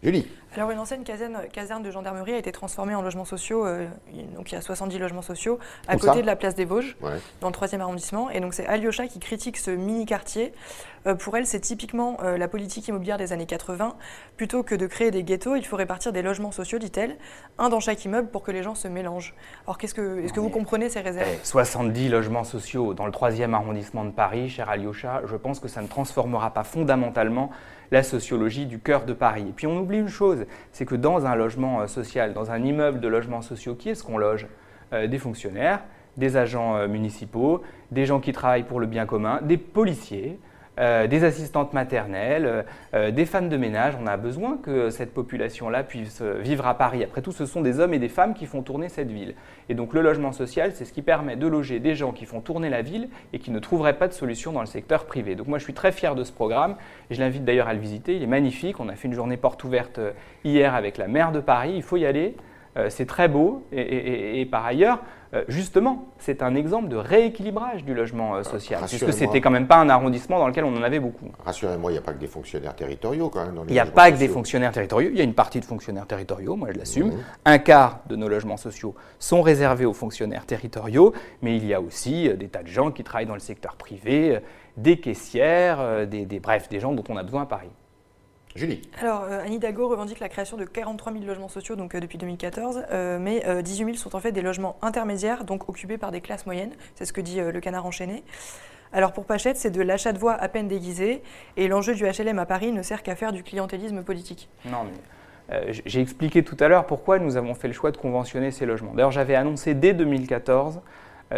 Julie 0.04 0.28
alors 0.54 0.70
une 0.72 0.80
ancienne 0.80 1.06
caserne, 1.06 1.38
caserne, 1.54 1.82
de 1.82 1.92
gendarmerie 1.92 2.34
a 2.34 2.38
été 2.38 2.52
transformée 2.52 2.94
en 2.94 3.02
logements 3.02 3.24
sociaux, 3.24 3.66
euh, 3.66 3.88
donc 4.36 4.52
il 4.52 4.56
y 4.56 4.58
a 4.58 4.62
70 4.62 5.00
logements 5.00 5.22
sociaux 5.22 5.60
à 5.88 5.96
côté 5.96 6.22
de 6.22 6.28
la 6.28 6.36
place 6.36 6.56
des 6.56 6.66
Vosges, 6.66 6.98
dans 7.40 7.48
le 7.48 7.54
3e 7.54 7.80
arrondissement. 7.80 8.30
Et 8.30 8.42
donc 8.42 8.54
c'est 8.54 8.66
Alyosha 8.66 9.08
qui 9.08 9.20
critique 9.20 9.58
ce 9.58 9.72
mini-quartier. 9.72 10.52
Euh, 11.08 11.16
pour 11.16 11.36
elle, 11.36 11.46
c'est 11.46 11.60
typiquement 11.60 12.18
euh, 12.22 12.38
la 12.38 12.48
politique 12.48 12.88
immobilière 12.88 13.18
des 13.18 13.34
années 13.34 13.46
80. 13.46 13.96
Plutôt 14.38 14.64
que 14.64 14.76
de 14.76 14.86
créer 14.86 15.12
des 15.12 15.24
ghettos, 15.24 15.56
il 15.56 15.66
faut 15.66 15.76
répartir 15.76 16.14
des 16.14 16.22
logements 16.22 16.52
sociaux, 16.52 16.78
dit-elle, 16.78 17.18
un 17.58 17.70
dans 17.70 17.80
chaque 17.80 18.04
immeuble 18.06 18.30
pour 18.30 18.44
que 18.44 18.52
les 18.52 18.64
gens 18.64 18.76
se 18.76 18.88
mélangent. 18.88 19.34
Alors 19.66 19.78
qu'est-ce 19.78 19.94
que, 19.94 20.20
est-ce 20.20 20.34
que 20.34 20.40
vous 20.40 20.50
comprenez 20.50 20.90
ces 20.90 21.02
réserves 21.02 21.28
70 21.44 22.10
logements 22.10 22.44
sociaux 22.44 22.94
dans 22.94 23.06
le 23.06 23.12
3e 23.12 23.54
arrondissement 23.54 24.06
de 24.06 24.12
Paris, 24.12 24.50
cher 24.50 24.70
Alyosha, 24.70 25.22
je 25.26 25.36
pense 25.36 25.60
que 25.60 25.68
ça 25.68 25.82
ne 25.82 25.88
transformera 25.88 26.54
pas 26.54 26.64
fondamentalement 26.64 27.50
la 27.92 28.04
sociologie 28.04 28.68
du 28.68 28.80
cœur 28.80 29.06
de 29.06 29.14
Paris. 29.14 29.46
Et 29.50 29.54
puis 29.54 29.68
on 29.68 29.78
oublie 29.78 30.00
une 30.00 30.08
chose, 30.08 30.46
c'est 30.72 30.86
que 30.86 30.96
dans 30.96 31.26
un 31.26 31.36
logement 31.36 31.82
euh, 31.82 31.88
social, 31.88 32.34
dans 32.34 32.52
un 32.52 32.64
immeuble 32.64 33.00
de 33.00 33.08
logements 33.08 33.42
sociaux, 33.42 33.76
qui 33.76 33.90
est-ce 33.90 34.04
qu'on 34.04 34.18
loge? 34.18 34.48
Euh, 34.94 35.08
Des 35.08 35.18
fonctionnaires, 35.18 35.82
des 36.18 36.36
agents 36.36 36.88
municipaux, 36.90 37.62
des 37.92 38.06
gens 38.06 38.20
qui 38.20 38.34
travaillent 38.34 38.66
pour 38.66 38.82
le 38.82 38.88
bien 38.88 39.06
commun, 39.06 39.40
des 39.42 39.58
policiers, 39.58 40.38
euh, 40.82 41.06
des 41.06 41.24
assistantes 41.24 41.74
maternelles, 41.74 42.46
euh, 42.48 42.64
euh, 42.96 43.12
des 43.12 43.28
femmes 43.28 43.50
de 43.50 43.58
ménage. 43.58 43.94
On 44.02 44.08
a 44.08 44.18
besoin 44.18 44.58
que 44.58 44.90
cette 44.90 45.14
population-là 45.14 45.84
puisse 45.84 46.24
vivre 46.24 46.66
à 46.66 46.74
Paris. 46.74 47.04
Après 47.04 47.22
tout, 47.22 47.32
ce 47.32 47.46
sont 47.46 47.62
des 47.62 47.80
hommes 47.80 47.94
et 47.94 48.00
des 48.00 48.10
femmes 48.10 48.34
qui 48.34 48.48
font 48.48 48.64
tourner 48.64 48.90
cette 48.90 49.12
ville. 49.12 49.36
Et 49.70 49.76
donc 49.76 49.94
le 49.94 50.02
logement 50.02 50.32
social, 50.32 50.72
c'est 50.74 50.86
ce 50.86 50.92
qui 50.92 51.04
permet 51.04 51.36
de 51.36 51.46
loger 51.46 51.80
des 51.80 51.94
gens 51.94 52.12
qui 52.12 52.26
font 52.26 52.42
tourner 52.42 52.70
la 52.70 52.82
ville 52.82 53.10
et 53.32 53.38
qui 53.38 53.52
ne 53.52 53.60
trouveraient 53.60 53.98
pas 53.98 54.08
de 54.08 54.14
solution 54.14 54.54
dans 54.54 54.62
le 54.62 54.66
secteur 54.66 55.06
privé. 55.06 55.36
Donc 55.36 55.48
moi, 55.48 55.60
je 55.60 55.64
suis 55.66 55.76
très 55.76 55.92
fier 55.92 56.16
de 56.16 56.24
ce 56.24 56.32
programme 56.32 56.76
et 57.12 57.14
je 57.14 57.20
l'invite 57.20 57.46
d'ailleurs 57.46 57.68
à 57.68 57.76
le 57.76 57.80
visiter. 57.80 58.16
Il 58.16 58.24
est 58.24 58.28
magnifique. 58.28 58.80
On 58.80 58.90
a 58.90 58.96
fait 58.96 59.08
une 59.08 59.14
journée 59.14 59.38
porte 59.38 59.64
ouverte 59.64 60.00
hier 60.44 60.74
avec 60.74 60.98
la 60.98 61.08
maire 61.08 61.32
de 61.32 61.42
Paris. 61.42 61.74
Il 61.76 61.84
faut 61.84 61.98
y 61.98 62.08
aller. 62.08 62.36
C'est 62.90 63.06
très 63.06 63.28
beau. 63.28 63.66
et 63.72 64.48
par 64.50 64.66
ailleurs, 64.66 65.00
euh, 65.34 65.46
justement, 65.48 66.10
c'est 66.18 66.44
un 66.44 66.56
exemple 66.56 66.90
de 66.90 66.98
rééquilibrage 66.98 67.86
du 67.86 67.94
logement 67.94 68.36
euh, 68.36 68.44
social, 68.44 68.82
puisque 68.86 69.14
c'était 69.14 69.40
quand 69.40 69.50
même 69.50 69.68
pas 69.68 69.78
un 69.78 69.88
arrondissement 69.88 70.38
dans 70.40 70.48
lequel 70.48 70.66
on 70.66 70.76
en 70.76 70.84
avait 70.84 71.00
beaucoup. 71.00 71.32
Rassurez-moi, 71.46 71.92
il 71.92 71.94
n'y 71.94 72.00
a 72.00 72.02
pas 72.02 72.12
que 72.12 72.20
des 72.20 72.28
fonctionnaires 72.28 72.76
territoriaux 72.76 73.30
quand 73.30 73.46
même. 73.46 73.56
il 73.68 73.72
n'y 73.72 73.80
a 73.80 73.86
pas 73.86 74.12
que 74.12 74.18
des 74.18 74.28
fonctionnaires 74.28 74.74
territoriaux, 74.74 75.10
il 75.12 75.18
y 75.18 75.22
a 75.22 75.24
une 75.24 75.34
partie 75.34 75.62
de 75.62 75.66
fonctionnaires 75.66 76.06
territoriaux, 76.06 76.58
moi 76.58 76.70
je 76.74 76.78
l'assume. 76.78 77.14
Un 77.46 77.60
quart 77.60 78.02
de 78.08 78.18
nos 78.18 78.28
logements 78.28 78.58
sociaux 78.58 78.94
sont 79.20 79.42
réservés 79.42 79.86
aux 79.86 79.94
fonctionnaires 79.94 80.46
territoriaux, 80.46 81.14
mais 81.42 81.56
il 81.56 81.66
y 81.66 81.74
a 81.74 81.80
aussi 81.80 82.28
euh, 82.28 82.36
des 82.36 82.50
tas 82.50 82.64
de 82.64 82.68
gens 82.68 82.92
qui 82.92 83.04
travaillent 83.04 83.26
dans 83.26 83.34
le 83.34 83.40
secteur 83.40 83.76
privé, 83.76 84.40
des 84.76 85.00
caissières, 85.00 86.08
des, 86.08 86.26
bref, 86.40 86.68
des 86.70 86.80
gens 86.80 86.94
dont 86.94 87.04
on 87.10 87.18
a 87.18 87.24
besoin 87.24 87.44
à 87.44 87.46
Paris. 87.46 87.70
Julie. 88.56 88.82
Alors, 89.00 89.24
euh, 89.24 89.44
Annie 89.46 89.60
Dago 89.60 89.88
revendique 89.88 90.20
la 90.20 90.30
création 90.30 90.58
de 90.58 90.66
43 90.66 91.14
000 91.14 91.26
logements 91.26 91.48
sociaux 91.48 91.76
donc, 91.76 91.96
euh, 91.96 92.00
depuis 92.00 92.18
2014, 92.18 92.84
euh, 92.92 93.18
mais 93.20 93.44
18 93.64 93.86
000 93.86 93.98
sont 93.98 94.16
en 94.16 94.20
fait 94.20 94.32
des 94.32 94.42
logements 94.42 94.78
intermédiaires, 94.82 95.44
donc 95.44 95.70
occupés 95.70 95.98
par 95.98 96.12
des 96.12 96.22
classes 96.22 96.46
moyennes. 96.46 96.74
C'est 96.96 97.06
ce 97.06 97.14
que 97.14 97.22
dit 97.22 97.40
le 97.40 97.60
canard 97.60 97.86
enchaîné. 97.86 98.24
Alors 98.94 99.14
pour 99.14 99.26
Pachette, 99.26 99.56
c'est 99.56 99.72
de 99.72 99.82
l'achat 99.82 100.12
de 100.12 100.20
voix 100.20 100.34
à 100.34 100.50
peine 100.50 100.68
déguisé, 100.68 101.22
et 101.56 101.68
l'enjeu 101.70 101.96
du 101.96 102.04
HLM 102.04 102.40
à 102.40 102.46
Paris 102.46 102.74
ne 102.74 102.82
sert 102.82 103.04
qu'à 103.04 103.16
faire 103.16 103.32
du 103.32 103.42
clientélisme 103.42 104.04
politique. 104.04 104.50
Non, 104.66 104.84
mais 104.84 105.74
j'ai 105.86 106.02
expliqué 106.02 106.44
tout 106.44 106.58
à 106.60 106.68
l'heure 106.68 106.86
pourquoi 106.86 107.20
nous 107.20 107.38
avons 107.38 107.54
fait 107.54 107.68
le 107.68 107.74
choix 107.74 107.92
de 107.92 107.98
conventionner 107.98 108.52
ces 108.52 108.66
logements. 108.66 108.94
D'ailleurs, 108.94 109.12
j'avais 109.12 109.36
annoncé 109.36 109.74
dès 109.74 109.94
2014 109.94 110.78
euh, 110.78 110.80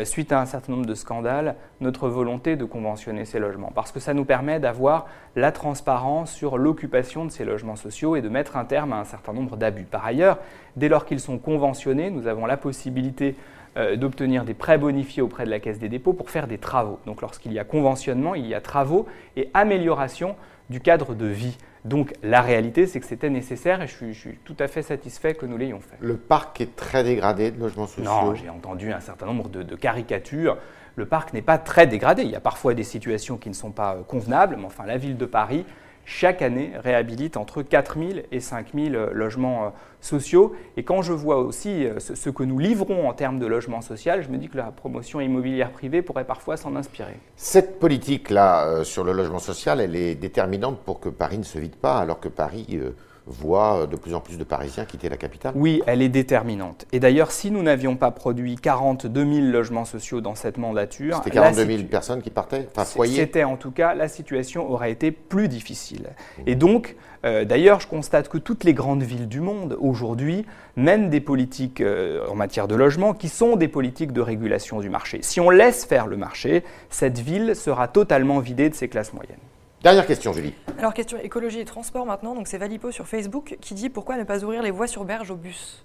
suite 0.04 0.32
à 0.32 0.42
un 0.42 0.46
certain 0.46 0.74
nombre 0.74 0.86
de 0.86 0.96
scandales, 0.96 1.56
notre 1.82 2.10
volonté 2.10 2.56
de 2.56 2.66
conventionner 2.66 3.26
ces 3.26 3.40
logements. 3.40 3.72
Parce 3.74 3.92
que 3.92 4.00
ça 4.00 4.14
nous 4.14 4.26
permet 4.26 4.60
d'avoir 4.60 5.06
la 5.36 5.52
transparence 5.52 6.32
sur 6.32 6.58
l'occupation 6.58 7.26
de 7.26 7.32
ces 7.32 7.46
logements 7.46 7.76
sociaux 7.76 8.16
et 8.16 8.22
de 8.22 8.30
mettre 8.30 8.58
un 8.58 8.66
terme 8.66 8.94
à 8.94 8.98
un 8.98 9.06
certain 9.06 9.34
nombre 9.34 9.58
d'abus. 9.58 9.84
Par 9.84 10.06
ailleurs, 10.06 10.40
dès 10.76 10.90
lors 10.90 11.06
qu'ils 11.06 11.20
sont 11.20 11.38
conventionnés, 11.38 12.10
nous 12.10 12.28
avons 12.28 12.46
la 12.46 12.58
possibilité 12.58 13.36
euh, 13.76 13.96
d'obtenir 13.96 14.46
des 14.46 14.54
prêts 14.54 14.78
bonifiés 14.78 15.24
auprès 15.24 15.46
de 15.46 15.50
la 15.50 15.60
Caisse 15.60 15.80
des 15.80 15.90
dépôts 15.90 16.14
pour 16.14 16.30
faire 16.30 16.46
des 16.46 16.60
travaux. 16.60 17.00
Donc 17.08 17.22
lorsqu'il 17.22 17.54
y 17.54 17.60
a 17.60 17.64
conventionnement, 17.64 18.36
il 18.36 18.46
y 18.46 18.54
a 18.54 18.62
travaux 18.62 19.08
et 19.36 19.50
amélioration 19.56 20.36
du 20.70 20.80
cadre 20.80 21.16
de 21.16 21.26
vie. 21.26 21.58
Donc 21.86 22.14
la 22.24 22.42
réalité, 22.42 22.88
c'est 22.88 23.00
que 23.00 23.06
c'était 23.06 23.30
nécessaire 23.30 23.82
et 23.82 23.88
je 23.88 24.12
suis, 24.14 24.38
tout 24.46 24.56
à 24.60 24.68
fait 24.68 24.82
satisfait 24.82 25.34
que 25.34 25.46
nous 25.46 25.58
l'ayons 25.58 25.82
fait. 25.82 25.98
Le 26.00 26.16
parc 26.16 26.62
est 26.62 26.76
très 26.76 27.04
dégradé 27.04 27.52
de 27.52 27.60
logements 27.60 27.88
sociaux 27.88 28.04
Non, 28.04 28.36
j'ai 28.36 28.50
entendu 28.50 28.92
un 28.94 29.02
certain 29.02 29.26
nombre 29.26 29.50
de, 29.50 29.76
caricatures. 29.76 30.58
Le 30.96 31.06
parc 31.06 31.34
n'est 31.34 31.42
pas 31.42 31.58
très 31.58 31.88
dégradé. 31.88 32.24
Il 32.24 32.30
y 32.30 32.36
a 32.36 32.40
parfois 32.40 32.74
des 32.74 32.84
situations 32.84 33.38
qui 33.38 33.50
ne 33.50 33.56
sont 33.56 33.72
pas 33.72 33.96
euh, 33.96 34.04
convenables, 34.04 34.56
mais 34.58 34.66
enfin 34.66 34.86
la 34.86 34.98
ville 34.98 35.18
de 35.18 35.26
Paris 35.26 35.66
chaque 36.06 36.42
année 36.42 36.72
réhabilite 36.84 37.38
entre 37.38 37.62
4 37.62 37.98
000 37.98 38.12
et 38.32 38.40
5 38.40 38.68
000 38.74 38.96
euh, 38.96 39.12
logements 39.14 39.66
euh, 39.66 39.70
sociaux. 40.02 40.54
Et 40.78 40.84
quand 40.84 41.02
je 41.02 41.14
vois 41.14 41.38
aussi 41.38 41.86
euh, 41.86 42.00
ce 42.00 42.30
que 42.30 42.44
nous 42.44 42.60
livrons 42.60 43.08
en 43.08 43.14
termes 43.14 43.40
de 43.40 43.46
logement 43.46 43.82
social, 43.82 44.24
je 44.24 44.30
me 44.30 44.38
dis 44.38 44.50
que 44.50 44.58
la 44.58 44.72
promotion 44.72 45.22
immobilière 45.22 45.72
privée 45.72 46.02
pourrait 46.02 46.26
parfois 46.26 46.58
s'en 46.58 46.76
inspirer. 46.76 47.18
Cette 47.36 47.80
politique-là 47.80 48.84
sur 48.84 49.04
le 49.04 49.14
logement 49.14 49.40
social, 49.40 49.80
elle 49.80 49.96
est 49.96 50.16
déterminante 50.16 50.80
pour 50.80 51.00
que 51.00 51.10
Paris 51.10 51.38
ne 51.38 51.44
se 51.44 51.58
vide 51.58 51.76
pas, 51.76 52.00
alors 52.00 52.20
que 52.20 52.30
Paris 52.30 52.80
voit 53.26 53.88
de 53.88 53.96
plus 53.96 54.14
en 54.14 54.20
plus 54.20 54.38
de 54.38 54.44
Parisiens 54.44 54.86
quitter 54.86 55.10
la 55.10 55.18
capitale 55.18 55.54
Oui, 55.56 55.82
elle 55.88 56.02
est 56.02 56.10
déterminante. 56.10 56.86
Et 56.92 57.00
d'ailleurs, 57.00 57.32
si 57.32 57.52
nous 57.52 57.64
n'avions 57.64 57.96
pas 57.96 58.12
produit 58.12 58.56
42 58.56 59.34
000 59.34 59.48
logements 59.48 59.86
sociaux 59.86 60.22
dans 60.22 60.36
cette 60.36 60.58
mandature... 60.58 61.18
C'était 61.18 61.32
42 61.32 61.66
000 61.66 61.84
personnes 61.84 62.22
qui 62.22 62.30
partaient 62.30 62.68
Enfin, 62.76 62.86
foyers 62.86 63.16
C'était 63.16 63.44
en 63.44 63.56
tout 63.56 63.72
cas, 63.72 63.94
la 63.96 64.08
situation 64.08 64.70
aurait 64.70 64.92
été 64.92 65.12
plus 65.12 65.48
difficile. 65.48 66.10
Mmh. 66.38 66.42
Et 66.48 66.56
donc, 66.56 66.96
euh, 67.26 67.46
d'ailleurs, 67.46 67.80
je 67.80 67.88
constate 67.88 68.28
que 68.28 68.38
toutes 68.38 68.64
les 68.64 68.74
grandes 68.74 69.04
villes 69.04 69.28
du 69.28 69.40
monde, 69.40 69.78
aujourd'hui, 69.80 70.46
mènent 70.76 71.10
des 71.10 71.22
politiques 71.22 71.82
euh, 71.82 72.28
en 72.30 72.36
matière 72.36 72.68
de 72.68 72.76
logement 72.76 73.14
qui 73.14 73.30
sont 73.30 73.56
des 73.56 73.68
politiques 73.68 74.12
de 74.12 74.22
régulation 74.22 74.80
du 74.80 74.90
marché. 74.90 75.20
Si 75.22 75.40
on 75.40 75.50
laisse 75.50 75.86
faire 75.86 76.08
le 76.08 76.18
marché, 76.18 76.64
cette 76.90 77.20
ville 77.20 77.56
sera 77.56 77.88
totalement 77.88 78.40
vidée 78.40 78.70
de 78.70 78.76
ses 78.76 78.90
classes 78.90 79.14
moyennes. 79.14 79.38
Dernière 79.84 80.06
question, 80.06 80.32
Julie. 80.32 80.54
Alors, 80.80 80.94
question 80.94 81.18
écologie 81.22 81.60
et 81.60 81.66
transport 81.66 82.06
maintenant. 82.06 82.36
Donc, 82.36 82.48
c'est 82.48 82.58
Valipo 82.58 82.90
sur 82.92 83.06
Facebook 83.06 83.58
qui 83.60 83.74
dit 83.74 83.90
pourquoi 83.90 84.16
ne 84.16 84.24
pas 84.24 84.42
ouvrir 84.42 84.64
les 84.64 84.72
voies 84.72 84.88
sur 84.88 85.04
berge 85.04 85.30
aux 85.30 85.36
bus? 85.36 85.84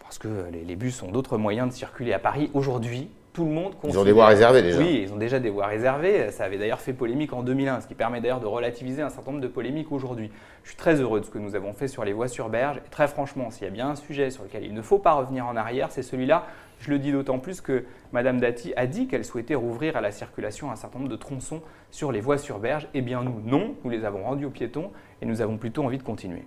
Parce 0.00 0.18
que 0.18 0.46
les, 0.50 0.74
bus 0.74 1.00
ont 1.04 1.12
d'autres 1.12 1.38
moyens 1.38 1.68
de 1.68 1.72
circuler 1.72 2.12
à 2.12 2.18
Paris 2.18 2.50
aujourd'hui. 2.52 3.08
Tout 3.32 3.44
le 3.44 3.52
monde 3.52 3.74
Ils 3.84 3.96
ont 3.96 4.02
des 4.02 4.10
voies 4.10 4.26
réservées 4.26 4.62
déjà. 4.62 4.80
Oui, 4.80 5.02
ils 5.04 5.12
ont 5.12 5.16
déjà 5.16 5.38
des 5.38 5.48
voies 5.48 5.66
réservées. 5.66 6.32
Ça 6.32 6.42
avait 6.42 6.58
d'ailleurs 6.58 6.80
fait 6.80 6.92
polémique 6.92 7.32
en 7.32 7.44
2001, 7.44 7.82
ce 7.82 7.86
qui 7.86 7.94
permet 7.94 8.20
d'ailleurs 8.20 8.40
de 8.40 8.46
relativiser 8.46 9.02
un 9.02 9.10
certain 9.10 9.30
nombre 9.30 9.44
de 9.44 9.48
polémiques 9.48 9.92
aujourd'hui. 9.92 10.32
Je 10.64 10.70
suis 10.70 10.76
très 10.76 11.00
heureux 11.00 11.20
de 11.20 11.26
ce 11.26 11.30
que 11.30 11.38
nous 11.38 11.54
avons 11.54 11.72
fait 11.72 11.86
sur 11.86 12.04
les 12.04 12.12
voies 12.12 12.26
sur 12.26 12.48
berge. 12.48 12.78
Et 12.78 12.90
très 12.90 13.06
franchement, 13.06 13.52
s'il 13.52 13.62
y 13.62 13.68
a 13.68 13.70
bien 13.70 13.90
un 13.90 13.94
sujet 13.94 14.30
sur 14.30 14.42
lequel 14.42 14.64
il 14.64 14.74
ne 14.74 14.82
faut 14.82 14.98
pas 14.98 15.12
revenir 15.12 15.46
en 15.46 15.54
arrière, 15.54 15.92
c'est 15.92 16.02
celui-là. 16.02 16.46
Je 16.80 16.90
le 16.90 16.98
dis 16.98 17.12
d'autant 17.12 17.38
plus 17.38 17.60
que 17.60 17.84
Madame 18.12 18.40
Dati 18.40 18.72
a 18.74 18.86
dit 18.86 19.06
qu'elle 19.06 19.24
souhaitait 19.24 19.54
rouvrir 19.54 19.96
à 19.96 20.00
la 20.00 20.10
circulation 20.10 20.70
un 20.70 20.76
certain 20.76 20.98
nombre 20.98 21.10
de 21.10 21.16
tronçons 21.16 21.60
sur 21.90 22.10
les 22.10 22.20
voies 22.20 22.38
sur 22.38 22.58
berge. 22.58 22.88
Eh 22.94 23.02
bien 23.02 23.22
nous, 23.22 23.40
non, 23.44 23.74
nous 23.84 23.90
les 23.90 24.04
avons 24.04 24.24
rendus 24.24 24.46
aux 24.46 24.50
piétons 24.50 24.90
et 25.20 25.26
nous 25.26 25.42
avons 25.42 25.58
plutôt 25.58 25.84
envie 25.84 25.98
de 25.98 26.02
continuer. 26.02 26.42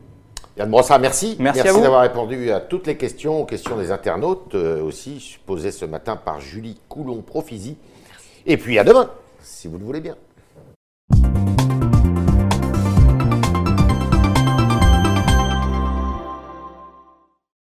Yann 0.58 0.70
Brossard, 0.70 1.00
merci. 1.00 1.36
Merci, 1.40 1.62
merci 1.64 1.82
d'avoir 1.82 2.02
répondu 2.02 2.52
à 2.52 2.60
toutes 2.60 2.88
les 2.88 2.98
questions, 2.98 3.42
aux 3.42 3.46
questions 3.46 3.78
des 3.78 3.92
internautes, 3.92 4.56
euh, 4.56 4.84
aussi 4.84 5.40
posées 5.46 5.72
ce 5.72 5.86
matin 5.86 6.16
par 6.16 6.42
Julie 6.42 6.80
Coulon-Profisi. 6.90 7.78
Et 8.46 8.58
puis 8.58 8.78
à 8.78 8.84
demain, 8.84 9.10
si 9.42 9.68
vous 9.68 9.78
le 9.78 9.86
voulez 9.86 10.02
bien. 10.02 10.16